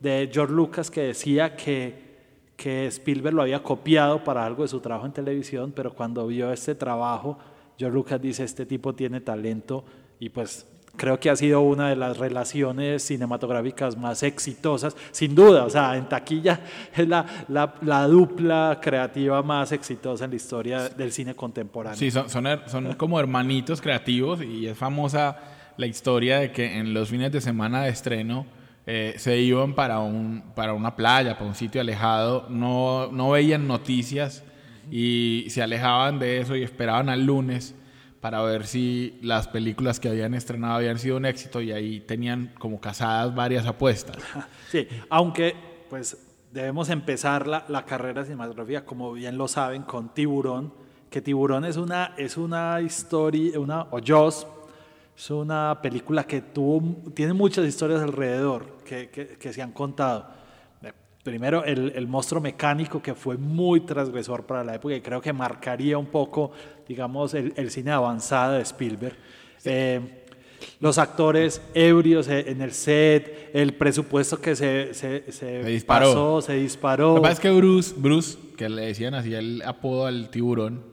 de 0.00 0.28
George 0.30 0.52
Lucas 0.52 0.90
que 0.90 1.02
decía 1.02 1.56
que, 1.56 2.04
que 2.54 2.86
Spielberg 2.86 3.34
lo 3.34 3.42
había 3.42 3.62
copiado 3.62 4.22
para 4.22 4.44
algo 4.44 4.62
de 4.62 4.68
su 4.68 4.80
trabajo 4.80 5.06
en 5.06 5.12
televisión, 5.12 5.72
pero 5.74 5.94
cuando 5.94 6.26
vio 6.26 6.52
este 6.52 6.74
trabajo, 6.74 7.38
George 7.78 7.94
Lucas 7.94 8.20
dice, 8.20 8.44
este 8.44 8.66
tipo 8.66 8.94
tiene 8.94 9.20
talento 9.20 9.84
y 10.18 10.28
pues 10.28 10.66
creo 10.96 11.20
que 11.20 11.30
ha 11.30 11.36
sido 11.36 11.60
una 11.60 11.88
de 11.88 11.96
las 11.96 12.18
relaciones 12.18 13.02
cinematográficas 13.02 13.96
más 13.96 14.22
exitosas, 14.22 14.96
sin 15.10 15.34
duda, 15.34 15.64
o 15.64 15.70
sea, 15.70 15.96
en 15.96 16.08
taquilla 16.08 16.60
es 16.96 17.06
la, 17.06 17.44
la, 17.48 18.06
dupla 18.06 18.78
creativa 18.80 19.42
más 19.42 19.72
exitosa 19.72 20.24
en 20.24 20.30
la 20.30 20.36
historia 20.36 20.88
del 20.88 21.12
cine 21.12 21.34
contemporáneo. 21.34 21.98
Sí, 21.98 22.10
son, 22.10 22.28
son, 22.28 22.94
como 22.94 23.20
hermanitos 23.20 23.80
creativos 23.80 24.42
y 24.42 24.66
es 24.66 24.76
famosa 24.76 25.36
la 25.76 25.86
historia 25.86 26.38
de 26.38 26.52
que 26.52 26.78
en 26.78 26.94
los 26.94 27.08
fines 27.08 27.32
de 27.32 27.40
semana 27.40 27.82
de 27.82 27.90
estreno 27.90 28.46
eh, 28.86 29.14
se 29.18 29.38
iban 29.38 29.74
para, 29.74 29.98
un, 29.98 30.42
para 30.54 30.72
una 30.72 30.96
playa, 30.96 31.34
para 31.34 31.46
un 31.46 31.54
sitio 31.54 31.80
alejado, 31.80 32.46
no, 32.48 33.10
no 33.12 33.30
veían 33.30 33.66
noticias 33.66 34.44
y 34.90 35.46
se 35.48 35.62
alejaban 35.62 36.18
de 36.18 36.40
eso 36.40 36.56
y 36.56 36.62
esperaban 36.62 37.08
al 37.08 37.24
lunes 37.24 37.74
para 38.20 38.42
ver 38.42 38.66
si 38.66 39.18
las 39.22 39.48
películas 39.48 40.00
que 40.00 40.08
habían 40.08 40.34
estrenado 40.34 40.74
habían 40.74 40.98
sido 40.98 41.16
un 41.16 41.26
éxito 41.26 41.60
y 41.60 41.72
ahí 41.72 42.00
tenían 42.00 42.52
como 42.58 42.80
casadas 42.80 43.34
varias 43.34 43.66
apuestas. 43.66 44.16
Sí, 44.68 44.88
aunque 45.10 45.54
pues 45.88 46.18
debemos 46.52 46.90
empezar 46.90 47.46
la, 47.46 47.64
la 47.68 47.84
carrera 47.84 48.24
cinematográfica, 48.24 48.84
como 48.84 49.12
bien 49.12 49.38
lo 49.38 49.46
saben, 49.46 49.82
con 49.82 50.12
Tiburón, 50.12 50.72
que 51.08 51.22
Tiburón 51.22 51.64
es 51.64 51.76
una, 51.76 52.14
es 52.16 52.36
una 52.36 52.80
historia, 52.80 53.60
una, 53.60 53.82
o 53.90 54.00
Jaws, 54.04 54.46
es 55.16 55.30
una 55.30 55.78
película 55.80 56.24
que 56.24 56.40
tuvo, 56.40 57.10
tiene 57.14 57.32
muchas 57.32 57.64
historias 57.64 58.02
alrededor 58.02 58.78
que, 58.84 59.08
que, 59.08 59.28
que 59.38 59.52
se 59.52 59.62
han 59.62 59.70
contado 59.70 60.26
primero 61.26 61.64
el, 61.64 61.92
el, 61.96 62.06
monstruo 62.06 62.40
mecánico 62.40 63.02
que 63.02 63.12
fue 63.12 63.36
muy 63.36 63.80
transgresor 63.80 64.46
para 64.46 64.62
la 64.62 64.76
época 64.76 64.94
y 64.94 65.00
creo 65.00 65.20
que 65.20 65.32
marcaría 65.32 65.98
un 65.98 66.06
poco, 66.06 66.52
digamos, 66.86 67.34
el, 67.34 67.52
el 67.56 67.72
cine 67.72 67.90
avanzado 67.90 68.54
de 68.54 68.62
Spielberg. 68.62 69.16
Eh, 69.64 70.22
los 70.78 70.98
actores 70.98 71.60
ebrios 71.74 72.28
en 72.28 72.62
el 72.62 72.70
set, 72.70 73.50
el 73.52 73.74
presupuesto 73.74 74.40
que 74.40 74.54
se, 74.54 74.94
se, 74.94 75.32
se, 75.32 75.64
disparó. 75.64 76.06
Pasó, 76.06 76.42
se 76.42 76.54
disparó. 76.54 77.08
Lo 77.08 77.14
que 77.16 77.20
pasa 77.22 77.32
es 77.32 77.40
que 77.40 77.50
Bruce, 77.50 77.94
Bruce, 77.96 78.38
que 78.56 78.68
le 78.68 78.86
decían 78.86 79.14
así 79.14 79.34
el 79.34 79.62
apodo 79.62 80.06
al 80.06 80.30
tiburón, 80.30 80.84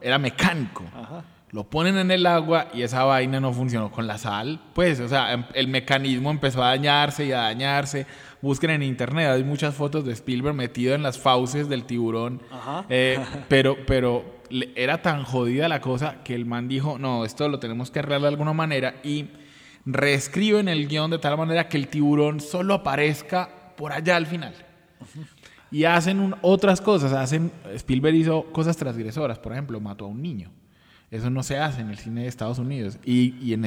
era 0.00 0.18
mecánico. 0.18 0.84
Ajá. 0.94 1.24
Lo 1.54 1.62
ponen 1.70 1.96
en 1.98 2.10
el 2.10 2.26
agua 2.26 2.66
y 2.74 2.82
esa 2.82 3.04
vaina 3.04 3.38
no 3.38 3.52
funcionó 3.52 3.92
con 3.92 4.08
la 4.08 4.18
sal. 4.18 4.60
Pues, 4.74 4.98
o 4.98 5.08
sea, 5.08 5.32
em, 5.32 5.44
el 5.54 5.68
mecanismo 5.68 6.32
empezó 6.32 6.60
a 6.64 6.70
dañarse 6.70 7.26
y 7.26 7.32
a 7.32 7.42
dañarse 7.42 8.06
Busquen 8.42 8.70
en 8.70 8.82
internet, 8.82 9.28
hay 9.28 9.42
muchas 9.42 9.74
fotos 9.74 10.04
de 10.04 10.12
Spielberg 10.12 10.54
metido 10.54 10.94
en 10.94 11.02
las 11.02 11.16
fauces 11.18 11.66
del 11.66 11.84
tiburón. 11.84 12.42
Eh, 12.90 13.18
pero, 13.48 13.78
pero 13.86 14.42
era 14.74 15.00
tan 15.00 15.22
jodida 15.22 15.66
la 15.66 15.80
cosa 15.80 16.22
que 16.24 16.34
el 16.34 16.44
man 16.44 16.68
dijo, 16.68 16.98
no, 16.98 17.24
esto 17.24 17.48
lo 17.48 17.58
tenemos 17.58 17.90
que 17.90 18.00
arreglar 18.00 18.20
de 18.20 18.28
alguna 18.28 18.52
manera 18.52 18.96
y 19.02 19.30
reescriben 19.86 20.68
el 20.68 20.88
guion 20.88 21.10
de 21.12 21.18
tal 21.18 21.38
manera 21.38 21.68
que 21.68 21.78
el 21.78 21.88
tiburón 21.88 22.40
solo 22.40 22.74
aparezca 22.74 23.72
por 23.76 23.92
allá 23.92 24.16
al 24.16 24.26
final. 24.26 24.54
Y 25.70 25.84
hacen 25.84 26.34
otras 26.42 26.82
cosas, 26.82 27.12
hacen, 27.12 27.50
Spielberg 27.74 28.16
hizo 28.16 28.44
cosas 28.52 28.76
transgresoras, 28.76 29.38
por 29.38 29.52
ejemplo, 29.52 29.80
mató 29.80 30.04
a 30.04 30.08
un 30.08 30.20
niño. 30.20 30.50
Eso 31.14 31.30
no 31.30 31.42
se 31.42 31.58
hace 31.58 31.80
en 31.80 31.90
el 31.90 31.98
cine 31.98 32.22
de 32.22 32.28
Estados 32.28 32.58
Unidos. 32.58 32.98
Y, 33.04 33.52
en, 33.52 33.64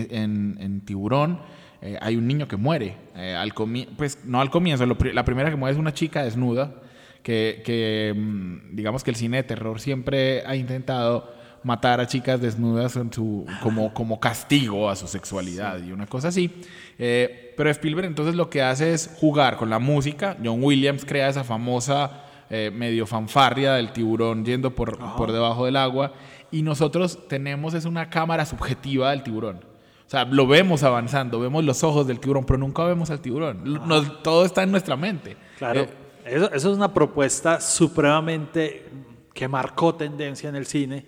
en 0.59 0.81
Tiburón 0.81 1.39
eh, 1.81 1.97
hay 2.01 2.15
un 2.15 2.27
niño 2.27 2.47
que 2.47 2.57
muere. 2.57 2.95
Eh, 3.15 3.35
al 3.35 3.53
pues 3.97 4.19
no 4.25 4.41
al 4.41 4.49
comienzo, 4.49 4.85
la 4.85 5.25
primera 5.25 5.49
que 5.49 5.55
muere 5.55 5.73
es 5.73 5.79
una 5.79 5.93
chica 5.93 6.23
desnuda, 6.23 6.75
que, 7.21 8.13
mm, 8.15 8.75
digamos 8.75 9.03
que 9.03 9.11
el 9.11 9.15
cine 9.15 9.37
de 9.37 9.43
terror 9.43 9.79
siempre 9.79 10.43
ha 10.45 10.55
intentado 10.55 11.35
matar 11.63 11.99
a 11.99 12.07
chicas 12.07 12.39
desnudas 12.39 12.95
en 12.95 13.11
su, 13.11 13.45
como, 13.61 13.93
como 13.93 14.19
castigo 14.19 14.89
a 14.89 14.95
su 14.95 15.07
sexualidad 15.07 15.83
y 15.83 15.91
una 15.91 16.07
cosa 16.07 16.29
así. 16.29 16.51
Eh, 16.97 17.53
pero 17.57 17.69
Spielberg 17.69 18.07
entonces 18.07 18.35
lo 18.35 18.49
que 18.49 18.61
hace 18.61 18.93
es 18.93 19.13
jugar 19.19 19.57
con 19.57 19.69
la 19.69 19.79
música. 19.79 20.37
John 20.43 20.63
Williams 20.63 21.03
crea 21.05 21.29
esa 21.29 21.43
famosa 21.43 22.23
medio 22.49 23.05
fanfarria 23.05 23.73
del 23.73 23.91
tiburón 23.91 24.45
yendo 24.45 24.73
por, 24.73 24.97
por 25.17 25.33
debajo 25.33 25.65
del 25.65 25.75
agua 25.75 26.13
y 26.51 26.61
nosotros 26.61 27.27
tenemos 27.27 27.73
es 27.73 27.85
una 27.85 28.09
cámara 28.09 28.45
subjetiva 28.45 29.11
del 29.11 29.23
tiburón. 29.23 29.57
O 30.05 30.09
sea, 30.09 30.23
lo 30.23 30.47
vemos 30.47 30.83
avanzando, 30.83 31.39
vemos 31.39 31.65
los 31.65 31.83
ojos 31.83 32.07
del 32.07 32.19
tiburón, 32.19 32.45
pero 32.45 32.57
nunca 32.57 32.85
vemos 32.85 33.09
al 33.09 33.19
tiburón. 33.19 33.81
todo 34.23 34.45
está 34.45 34.63
en 34.63 34.71
nuestra 34.71 34.95
mente. 34.95 35.35
Claro, 35.57 35.81
eh, 35.81 35.89
eso, 36.25 36.49
es 36.53 36.65
una 36.65 36.93
propuesta 36.93 37.59
supremamente 37.59 38.89
que 39.33 39.47
marcó 39.47 39.95
tendencia 39.95 40.47
en 40.49 40.55
el 40.55 40.65
cine 40.65 41.05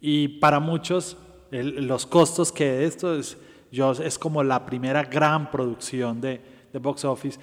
y 0.00 0.28
para 0.28 0.58
muchos 0.58 1.16
los 1.50 2.06
costos 2.06 2.50
que 2.52 2.84
esto 2.84 3.14
es, 3.14 3.38
yo, 3.70 3.92
es 3.92 4.18
como 4.18 4.42
la 4.42 4.66
primera 4.66 5.04
gran 5.04 5.50
producción 5.50 6.20
de, 6.20 6.40
de 6.72 6.78
box 6.78 7.04
office. 7.04 7.38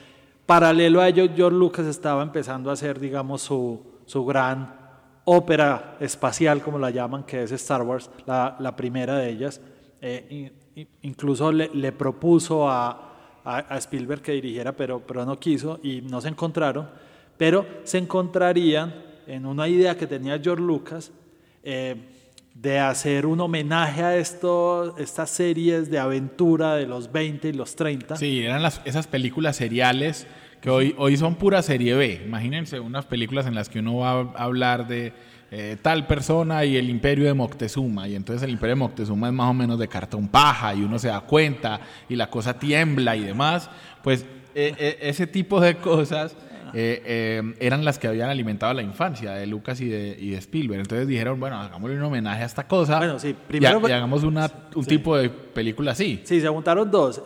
Paralelo 0.46 1.02
a 1.02 1.08
ello, 1.10 1.28
George 1.36 1.58
Lucas 1.58 1.86
estaba 1.86 2.24
empezando 2.24 2.70
a 2.70 2.74
hacer, 2.74 3.00
digamos, 3.00 3.42
su, 3.42 3.82
su 4.06 4.26
gran 4.26 4.87
ópera 5.30 5.98
espacial, 6.00 6.62
como 6.62 6.80
la 6.80 6.90
llaman, 6.90 7.24
que 7.24 7.44
es 7.44 7.52
Star 7.52 7.82
Wars, 7.82 8.10
la, 8.26 8.56
la 8.60 8.76
primera 8.76 9.18
de 9.18 9.30
ellas. 9.30 9.60
Eh, 10.02 10.52
incluso 11.02 11.52
le, 11.52 11.92
propuso 11.92 12.70
a, 12.70 13.42
a, 13.44 13.78
Spielberg 13.78 14.22
que 14.22 14.32
dirigiera, 14.32 14.72
pero, 14.72 15.02
pero 15.06 15.26
no 15.26 15.38
quiso 15.38 15.80
y 15.84 16.02
no 16.02 16.22
se 16.22 16.30
encontraron, 16.30 16.88
pero 17.36 17.66
se 17.84 17.98
encontrarían 17.98 18.94
en 19.26 19.46
una 19.46 19.68
idea 19.68 19.98
que 19.98 20.08
tenía 20.08 20.40
George 20.40 20.64
Lucas 20.64 21.12
eh, 21.62 21.96
de 22.54 22.80
hacer 22.80 23.26
un 23.26 23.42
homenaje 23.42 24.04
a 24.04 24.16
esto, 24.16 24.96
estas 24.98 25.30
series 25.30 25.92
de 25.92 26.00
aventura 26.00 26.76
de 26.76 26.88
los 26.88 27.12
20 27.12 27.50
y 27.50 27.54
los 27.54 27.76
30. 27.76 28.16
Sí, 28.16 28.44
eran 28.44 28.64
las, 28.64 28.82
esas 28.86 29.08
películas 29.08 29.58
seriales 29.58 30.26
que 30.68 30.72
hoy, 30.72 30.94
hoy 30.98 31.16
son 31.16 31.36
pura 31.36 31.62
serie 31.62 31.96
B. 31.96 32.24
Imagínense 32.26 32.78
unas 32.82 33.06
películas 33.06 33.48
en 33.48 33.56
las 33.56 33.70
que 33.70 33.80
uno 33.80 34.00
va 34.00 34.34
a 34.36 34.44
hablar 34.44 34.86
de 34.86 35.14
eh, 35.50 35.78
tal 35.82 36.06
persona 36.08 36.66
y 36.66 36.76
el 36.76 36.90
imperio 36.90 37.24
de 37.24 37.34
Moctezuma. 37.34 38.10
Y 38.10 38.16
entonces 38.16 38.44
el 38.44 38.50
imperio 38.50 38.76
de 38.76 38.80
Moctezuma 38.80 39.28
es 39.28 39.34
más 39.34 39.50
o 39.50 39.54
menos 39.54 39.80
de 39.80 39.88
cartón 39.88 40.28
paja 40.28 40.76
y 40.76 40.84
uno 40.84 41.00
se 41.00 41.08
da 41.08 41.22
cuenta 41.22 41.80
y 42.10 42.18
la 42.18 42.30
cosa 42.30 42.60
tiembla 42.60 43.16
y 43.16 43.22
demás. 43.22 43.70
Pues 44.04 44.26
eh, 44.54 44.76
eh, 44.78 44.98
ese 45.04 45.26
tipo 45.26 45.62
de 45.62 45.78
cosas 45.78 46.36
eran 46.74 47.86
las 47.86 48.00
que 48.00 48.08
habían 48.08 48.30
alimentado 48.30 48.74
la 48.74 48.82
infancia 48.82 49.32
de 49.32 49.48
Lucas 49.48 49.82
y 49.82 49.88
de, 49.88 50.18
y 50.20 50.32
de, 50.32 50.38
Spielberg. 50.38 50.82
Entonces 50.82 51.08
dijeron, 51.08 51.40
bueno, 51.40 51.60
hagámosle 51.60 51.98
un 51.98 52.04
homenaje 52.04 52.44
a 52.44 52.46
esta 52.46 52.68
cosa 52.68 52.98
bueno, 52.98 53.20
sí, 53.20 53.36
primero, 53.48 53.82
y, 53.88 53.92
hagamos 53.92 54.24
una, 54.24 54.50
un 54.76 54.86
tipo 54.86 55.18
de 55.18 55.30
película 55.30 55.92
así. 55.92 56.22
Sí, 56.24 56.42
se 56.42 56.48
juntaron 56.48 56.90
dos. 56.92 57.24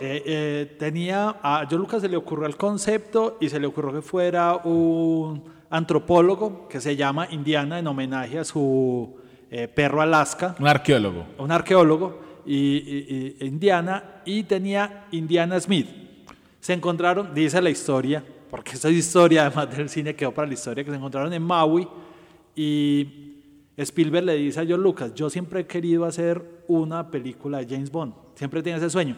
tenía, 0.77 1.36
a 1.41 1.67
John 1.69 1.80
Lucas 1.80 2.01
se 2.01 2.10
le 2.10 2.17
ocurrió 2.17 2.47
el 2.47 2.58
concepto 2.58 3.38
y 3.39 3.49
se 3.49 3.60
le 3.60 3.67
ocurrió 3.67 3.93
que 3.93 4.01
fuera 4.01 4.56
un 4.56 5.43
antropólogo 5.71 6.67
que 6.67 6.80
se 6.80 6.95
llama 6.95 7.27
Indiana 7.32 7.80
en 7.80 7.88
homenaje 7.88 8.38
a 8.38 8.43
su 8.43 9.15
eh, 9.49 9.67
perro 9.67 10.01
Alaska. 10.01 10.56
Un 10.60 10.67
arqueólogo. 10.67 11.25
Un 11.38 11.51
arqueólogo, 11.51 12.21
y, 12.45 13.36
Indiana, 13.41 14.21
y 14.25 14.43
tenía 14.43 15.08
Indiana 15.12 15.60
Smith. 15.60 15.88
Se 16.60 16.73
encontraron, 16.73 17.34
dice 17.34 17.62
la 17.62 17.69
historia, 17.69 18.23
porque 18.51 18.73
esa 18.73 18.89
historia 18.89 19.45
además 19.47 19.75
del 19.75 19.89
cine 19.89 20.15
quedó 20.15 20.31
para 20.31 20.47
la 20.47 20.53
historia, 20.53 20.83
que 20.83 20.91
se 20.91 20.97
encontraron 20.97 21.33
en 21.33 21.41
Maui 21.41 21.87
y 22.55 23.07
Spielberg 23.77 24.25
le 24.25 24.35
dice 24.35 24.59
a 24.59 24.65
John 24.67 24.83
Lucas, 24.83 25.13
yo 25.15 25.29
siempre 25.29 25.61
he 25.61 25.65
querido 25.65 26.05
hacer 26.05 26.43
una 26.67 27.09
película 27.09 27.59
de 27.59 27.67
James 27.73 27.91
Bond, 27.91 28.13
siempre 28.35 28.61
tiene 28.61 28.77
ese 28.77 28.89
sueño. 28.89 29.15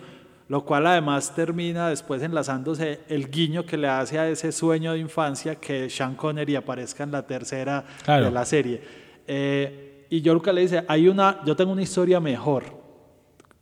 lo 0.50 0.64
cual 0.66 0.86
además 0.86 1.34
termina 1.34 1.90
después 1.90 2.22
enlazándose 2.22 3.00
el 3.08 3.30
guiño 3.32 3.66
que 3.66 3.78
le 3.78 3.88
hace 3.88 4.20
a 4.20 4.28
ese 4.30 4.52
sueño 4.52 4.92
de 4.92 5.00
infancia 5.00 5.56
que 5.56 5.90
Sean 5.90 6.16
Connery 6.16 6.56
aparezca 6.56 7.04
en 7.04 7.12
la 7.12 7.26
tercera 7.26 7.84
Claro. 8.04 8.26
de 8.26 8.32
la 8.32 8.46
serie. 8.46 8.82
Eh, 9.26 10.06
y 10.10 10.22
George 10.22 10.34
Lucas 10.36 10.54
le 10.54 10.62
dice, 10.62 10.84
hay 10.88 11.08
una, 11.08 11.40
yo 11.46 11.56
tengo 11.56 11.72
una 11.72 11.82
historia 11.82 12.20
mejor, 12.20 12.66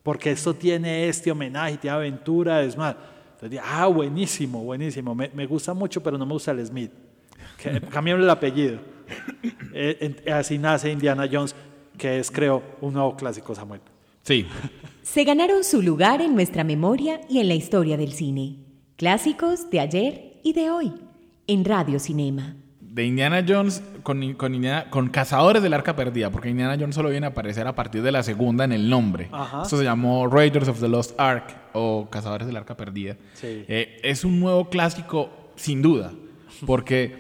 porque 0.04 0.32
esto 0.32 0.56
tiene 0.56 1.08
este 1.08 1.32
homenaje, 1.32 1.78
tiene 1.78 1.96
aventura, 1.96 2.62
es 2.64 2.76
más. 2.76 2.96
Entonces, 3.42 3.50
dije, 3.52 3.64
ah, 3.66 3.88
buenísimo, 3.88 4.64
buenísimo, 4.64 5.16
me, 5.16 5.30
me 5.34 5.48
gusta 5.48 5.74
mucho, 5.74 6.02
pero 6.04 6.16
no 6.18 6.26
me 6.28 6.34
gusta 6.34 6.52
el 6.52 6.64
Smith. 6.66 6.92
Que- 7.58 7.82
Cambiémosle 7.82 8.26
el 8.26 8.30
apellido. 8.30 8.80
Eh, 9.74 10.16
así 10.32 10.58
nace 10.60 10.92
Indiana 10.92 11.28
Jones, 11.32 11.56
que 11.98 12.20
es, 12.20 12.30
creo, 12.30 12.62
un 12.82 12.94
nuevo 12.94 13.16
clásico, 13.16 13.56
Samuel. 13.56 13.82
Sí. 14.24 14.46
Se 15.02 15.24
ganaron 15.24 15.64
su 15.64 15.82
lugar 15.82 16.22
en 16.22 16.36
nuestra 16.36 16.64
memoria 16.64 17.22
y 17.28 17.40
en 17.40 17.48
la 17.48 17.56
historia 17.56 17.98
del 17.98 18.14
cine. 18.14 18.58
Clásicos 18.96 19.70
de 19.72 19.80
ayer 19.80 20.40
y 20.44 20.54
de 20.54 20.70
hoy, 20.70 20.94
en 21.48 21.66
Radio 21.66 22.00
Cinema. 22.00 22.56
De 22.94 23.06
Indiana 23.06 23.42
Jones 23.48 23.82
con, 24.04 24.34
con, 24.34 24.54
Indiana- 24.54 24.90
con 24.90 25.08
Cazadores 25.08 25.64
del 25.64 25.74
Arca 25.74 25.96
Perdida, 25.96 26.30
porque 26.30 26.50
Indiana 26.50 26.76
Jones 26.78 26.94
solo 26.94 27.10
viene 27.10 27.26
a 27.26 27.30
aparecer 27.30 27.66
a 27.66 27.74
partir 27.74 28.02
de 28.02 28.12
la 28.12 28.22
segunda 28.22 28.66
en 28.66 28.74
el 28.74 28.90
nombre. 28.90 29.30
Ajá. 29.32 29.62
Esto 29.64 29.78
se 29.78 29.86
llamó 29.86 30.28
Raiders 30.28 30.68
of 30.68 30.82
the 30.82 30.90
Lost 30.90 31.18
Ark 31.18 31.56
o 31.72 32.10
Cazadores 32.12 32.48
del 32.48 32.58
Arca 32.58 32.76
Perdida. 32.76 33.16
Sí. 33.34 33.64
Eh, 33.70 33.98
es 34.04 34.26
un 34.26 34.42
nuevo 34.42 34.70
clásico, 34.70 35.30
sin 35.56 35.82
duda, 35.82 36.12
porque 36.66 37.16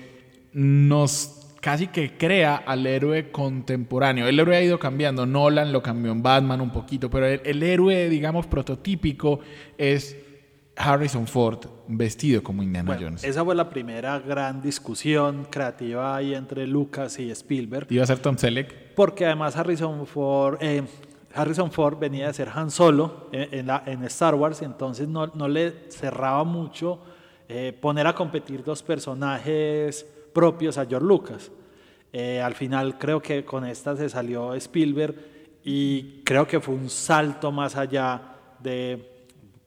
nos 0.51 1.38
casi 1.62 1.88
que 1.88 2.17
crea 2.17 2.55
al 2.57 2.86
héroe 2.86 3.31
contemporáneo. 3.31 4.27
El 4.27 4.39
héroe 4.39 4.57
ha 4.57 4.62
ido 4.63 4.77
cambiando. 4.77 5.25
Nolan 5.25 5.71
lo 5.71 5.81
cambió 5.81 6.12
en 6.12 6.21
Batman 6.21 6.60
un 6.60 6.71
poquito, 6.71 7.10
pero 7.10 7.27
el, 7.27 7.39
el 7.45 7.63
héroe, 7.63 8.10
digamos, 8.10 8.45
prototípico 8.47 9.39
es 9.77 10.17
Harrison 10.82 11.28
Ford 11.28 11.60
vestido 11.88 12.41
como 12.44 12.63
Indiana 12.63 12.88
Bueno, 12.88 13.02
Jones. 13.08 13.24
esa 13.24 13.44
fue 13.44 13.56
la 13.56 13.70
primera 13.70 14.20
gran 14.20 14.62
discusión 14.62 15.46
creativa 15.50 16.15
ahí 16.15 16.34
entre 16.36 16.65
Lucas 16.67 17.20
y 17.20 17.30
Spielberg. 17.32 17.88
Iba 17.89 18.04
a 18.04 18.08
ser 18.08 18.20
Tom 18.20 18.38
Selleck. 18.38 18.94
porque 18.96 19.26
además 19.26 19.56
Harrison 19.56 20.06
Ford, 20.08 20.58
eh, 20.62 20.84
Harrison 21.34 21.72
Ford 21.72 21.98
venía 21.98 22.28
de 22.28 22.34
ser 22.34 22.50
Han 22.54 22.70
Solo 22.72 23.30
en, 23.32 23.54
en 23.60 23.67
la- 23.67 23.84
en 23.86 24.04
Star 24.04 24.36
Wars, 24.36 24.62
entonces 24.62 25.08
no, 25.08 25.28
no 25.28 25.48
le 25.48 25.74
cerraba 25.89 26.44
mucho 26.44 27.00
eh, 27.48 27.74
poner 27.80 28.08
a 28.08 28.13
competir 28.15 28.63
dos 28.63 28.82
personajes 28.84 30.06
propios 30.34 30.78
a 30.78 30.86
George 30.86 31.06
Lucas. 31.08 31.52
Eh, 32.13 32.41
al 32.41 32.54
final 32.56 32.98
creo 32.98 33.22
que 33.22 33.44
con 33.46 33.65
esta 33.65 33.96
se 33.96 34.10
salió 34.10 34.54
Spielberg 34.56 35.15
y 35.63 36.22
creo 36.24 36.46
que 36.48 36.60
fue 36.60 36.76
un 36.76 36.89
salto 36.89 37.52
más 37.52 37.76
allá 37.76 38.22
de 38.60 39.11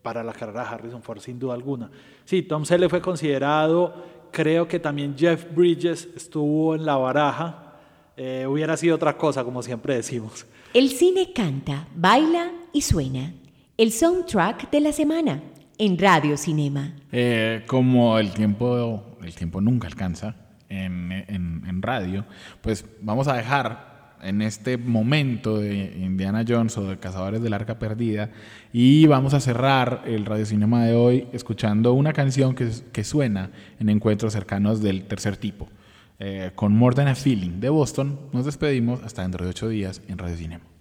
para 0.05 0.23
la 0.23 0.33
carrera 0.33 0.63
de 0.63 0.69
Harrison 0.69 1.03
Ford 1.03 1.19
sin 1.19 1.39
duda 1.41 1.55
alguna. 1.55 1.91
Sí, 2.25 2.43
Tom 2.43 2.65
Selleck 2.65 2.91
fue 2.91 3.01
considerado, 3.01 4.05
creo 4.31 4.69
que 4.69 4.79
también 4.79 5.17
Jeff 5.19 5.47
Bridges 5.53 6.09
estuvo 6.15 6.75
en 6.77 6.85
la 6.85 6.97
baraja, 6.97 7.73
eh, 8.17 8.47
hubiera 8.49 8.77
sido 8.77 8.95
otra 8.97 9.17
cosa, 9.17 9.43
como 9.43 9.63
siempre 9.63 9.97
decimos. 9.97 10.47
El 10.75 10.91
cine 10.91 11.33
canta, 11.33 11.89
baila 11.97 12.53
y 12.73 12.83
suena. 12.83 13.33
El 13.77 13.91
soundtrack 13.93 14.71
de 14.71 14.81
la 14.81 14.93
semana, 14.93 15.43
en 15.79 15.99
Radio 15.99 16.37
Cinema. 16.37 16.93
Eh, 17.11 17.65
como 17.67 18.19
el 18.19 18.31
tiempo, 18.33 19.17
el 19.23 19.35
tiempo 19.35 19.61
nunca 19.61 19.89
alcanza 19.89 20.37
en, 20.69 21.11
en- 21.13 21.65
en 21.67 21.83
radio, 21.83 22.25
pues 22.61 22.85
vamos 23.01 23.27
a 23.27 23.35
dejar 23.35 23.94
en 24.25 24.43
este 24.43 24.77
momento 24.77 25.59
de 25.59 25.97
Indiana 26.01 26.45
Jones 26.47 26.77
o 26.79 26.85
de 26.85 26.99
Cazadores 26.99 27.43
del 27.43 27.53
Arca 27.53 27.79
Perdida 27.79 28.31
y 28.73 29.07
vamos 29.07 29.35
a 29.35 29.41
cerrar 29.41 30.03
el 30.07 30.25
radiocinema 30.25 30.85
de 30.85 30.95
hoy 30.95 31.29
escuchando 31.33 31.93
una 31.93 32.13
canción 32.13 32.55
que, 32.55 33.05
suena 33.05 33.51
en 33.79 33.89
encuentros 33.89 34.33
cercanos 34.33 34.81
del 34.83 35.05
tercer 35.05 35.37
tipo. 35.37 35.69
Eh, 36.19 36.53
con 36.55 36.73
More 36.73 36.95
Than 36.95 37.09
a 37.09 37.15
Feeling 37.15 37.61
de 37.61 37.69
Boston 37.69 38.19
nos 38.33 38.45
despedimos 38.45 39.03
hasta 39.03 39.23
dentro 39.23 39.45
de 39.45 39.51
ocho 39.51 39.69
días 39.69 40.01
en 40.09 40.19
Radio 40.19 40.37
Cinema. 40.37 40.74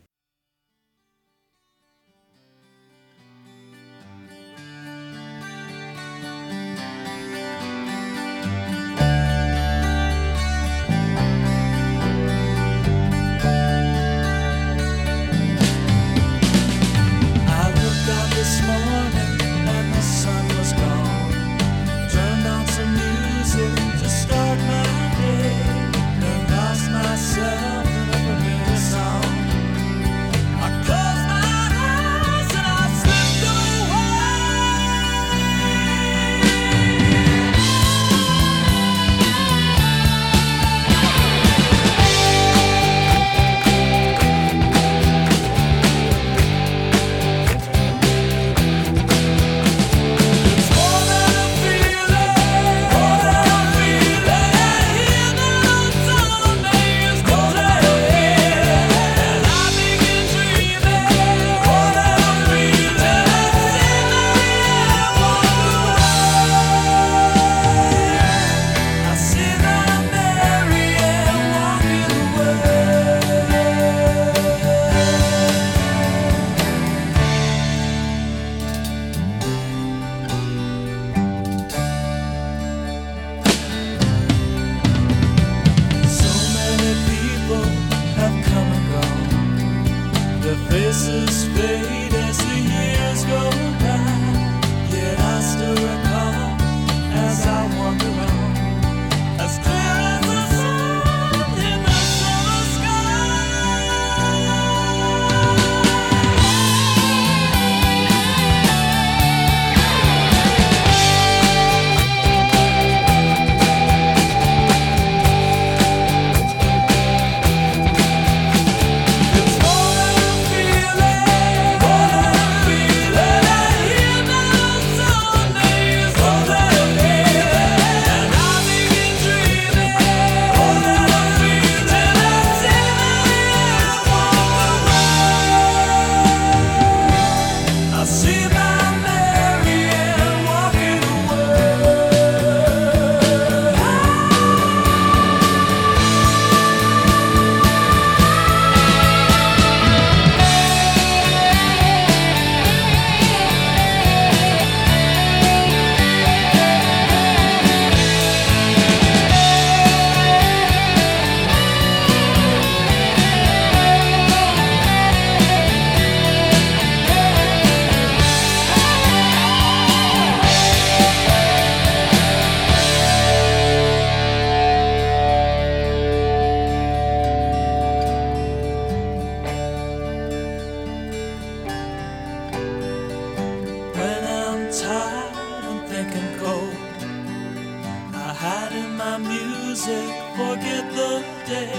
Music, 189.19 190.09
forget 190.35 190.83
the 190.93 191.23
day, 191.47 191.73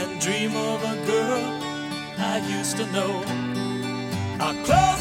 and 0.00 0.20
dream 0.20 0.56
of 0.56 0.82
a 0.82 0.96
girl 1.06 1.44
I 2.18 2.38
used 2.58 2.76
to 2.78 2.86
know. 2.92 3.22
I 4.40 4.50
close 4.64 4.97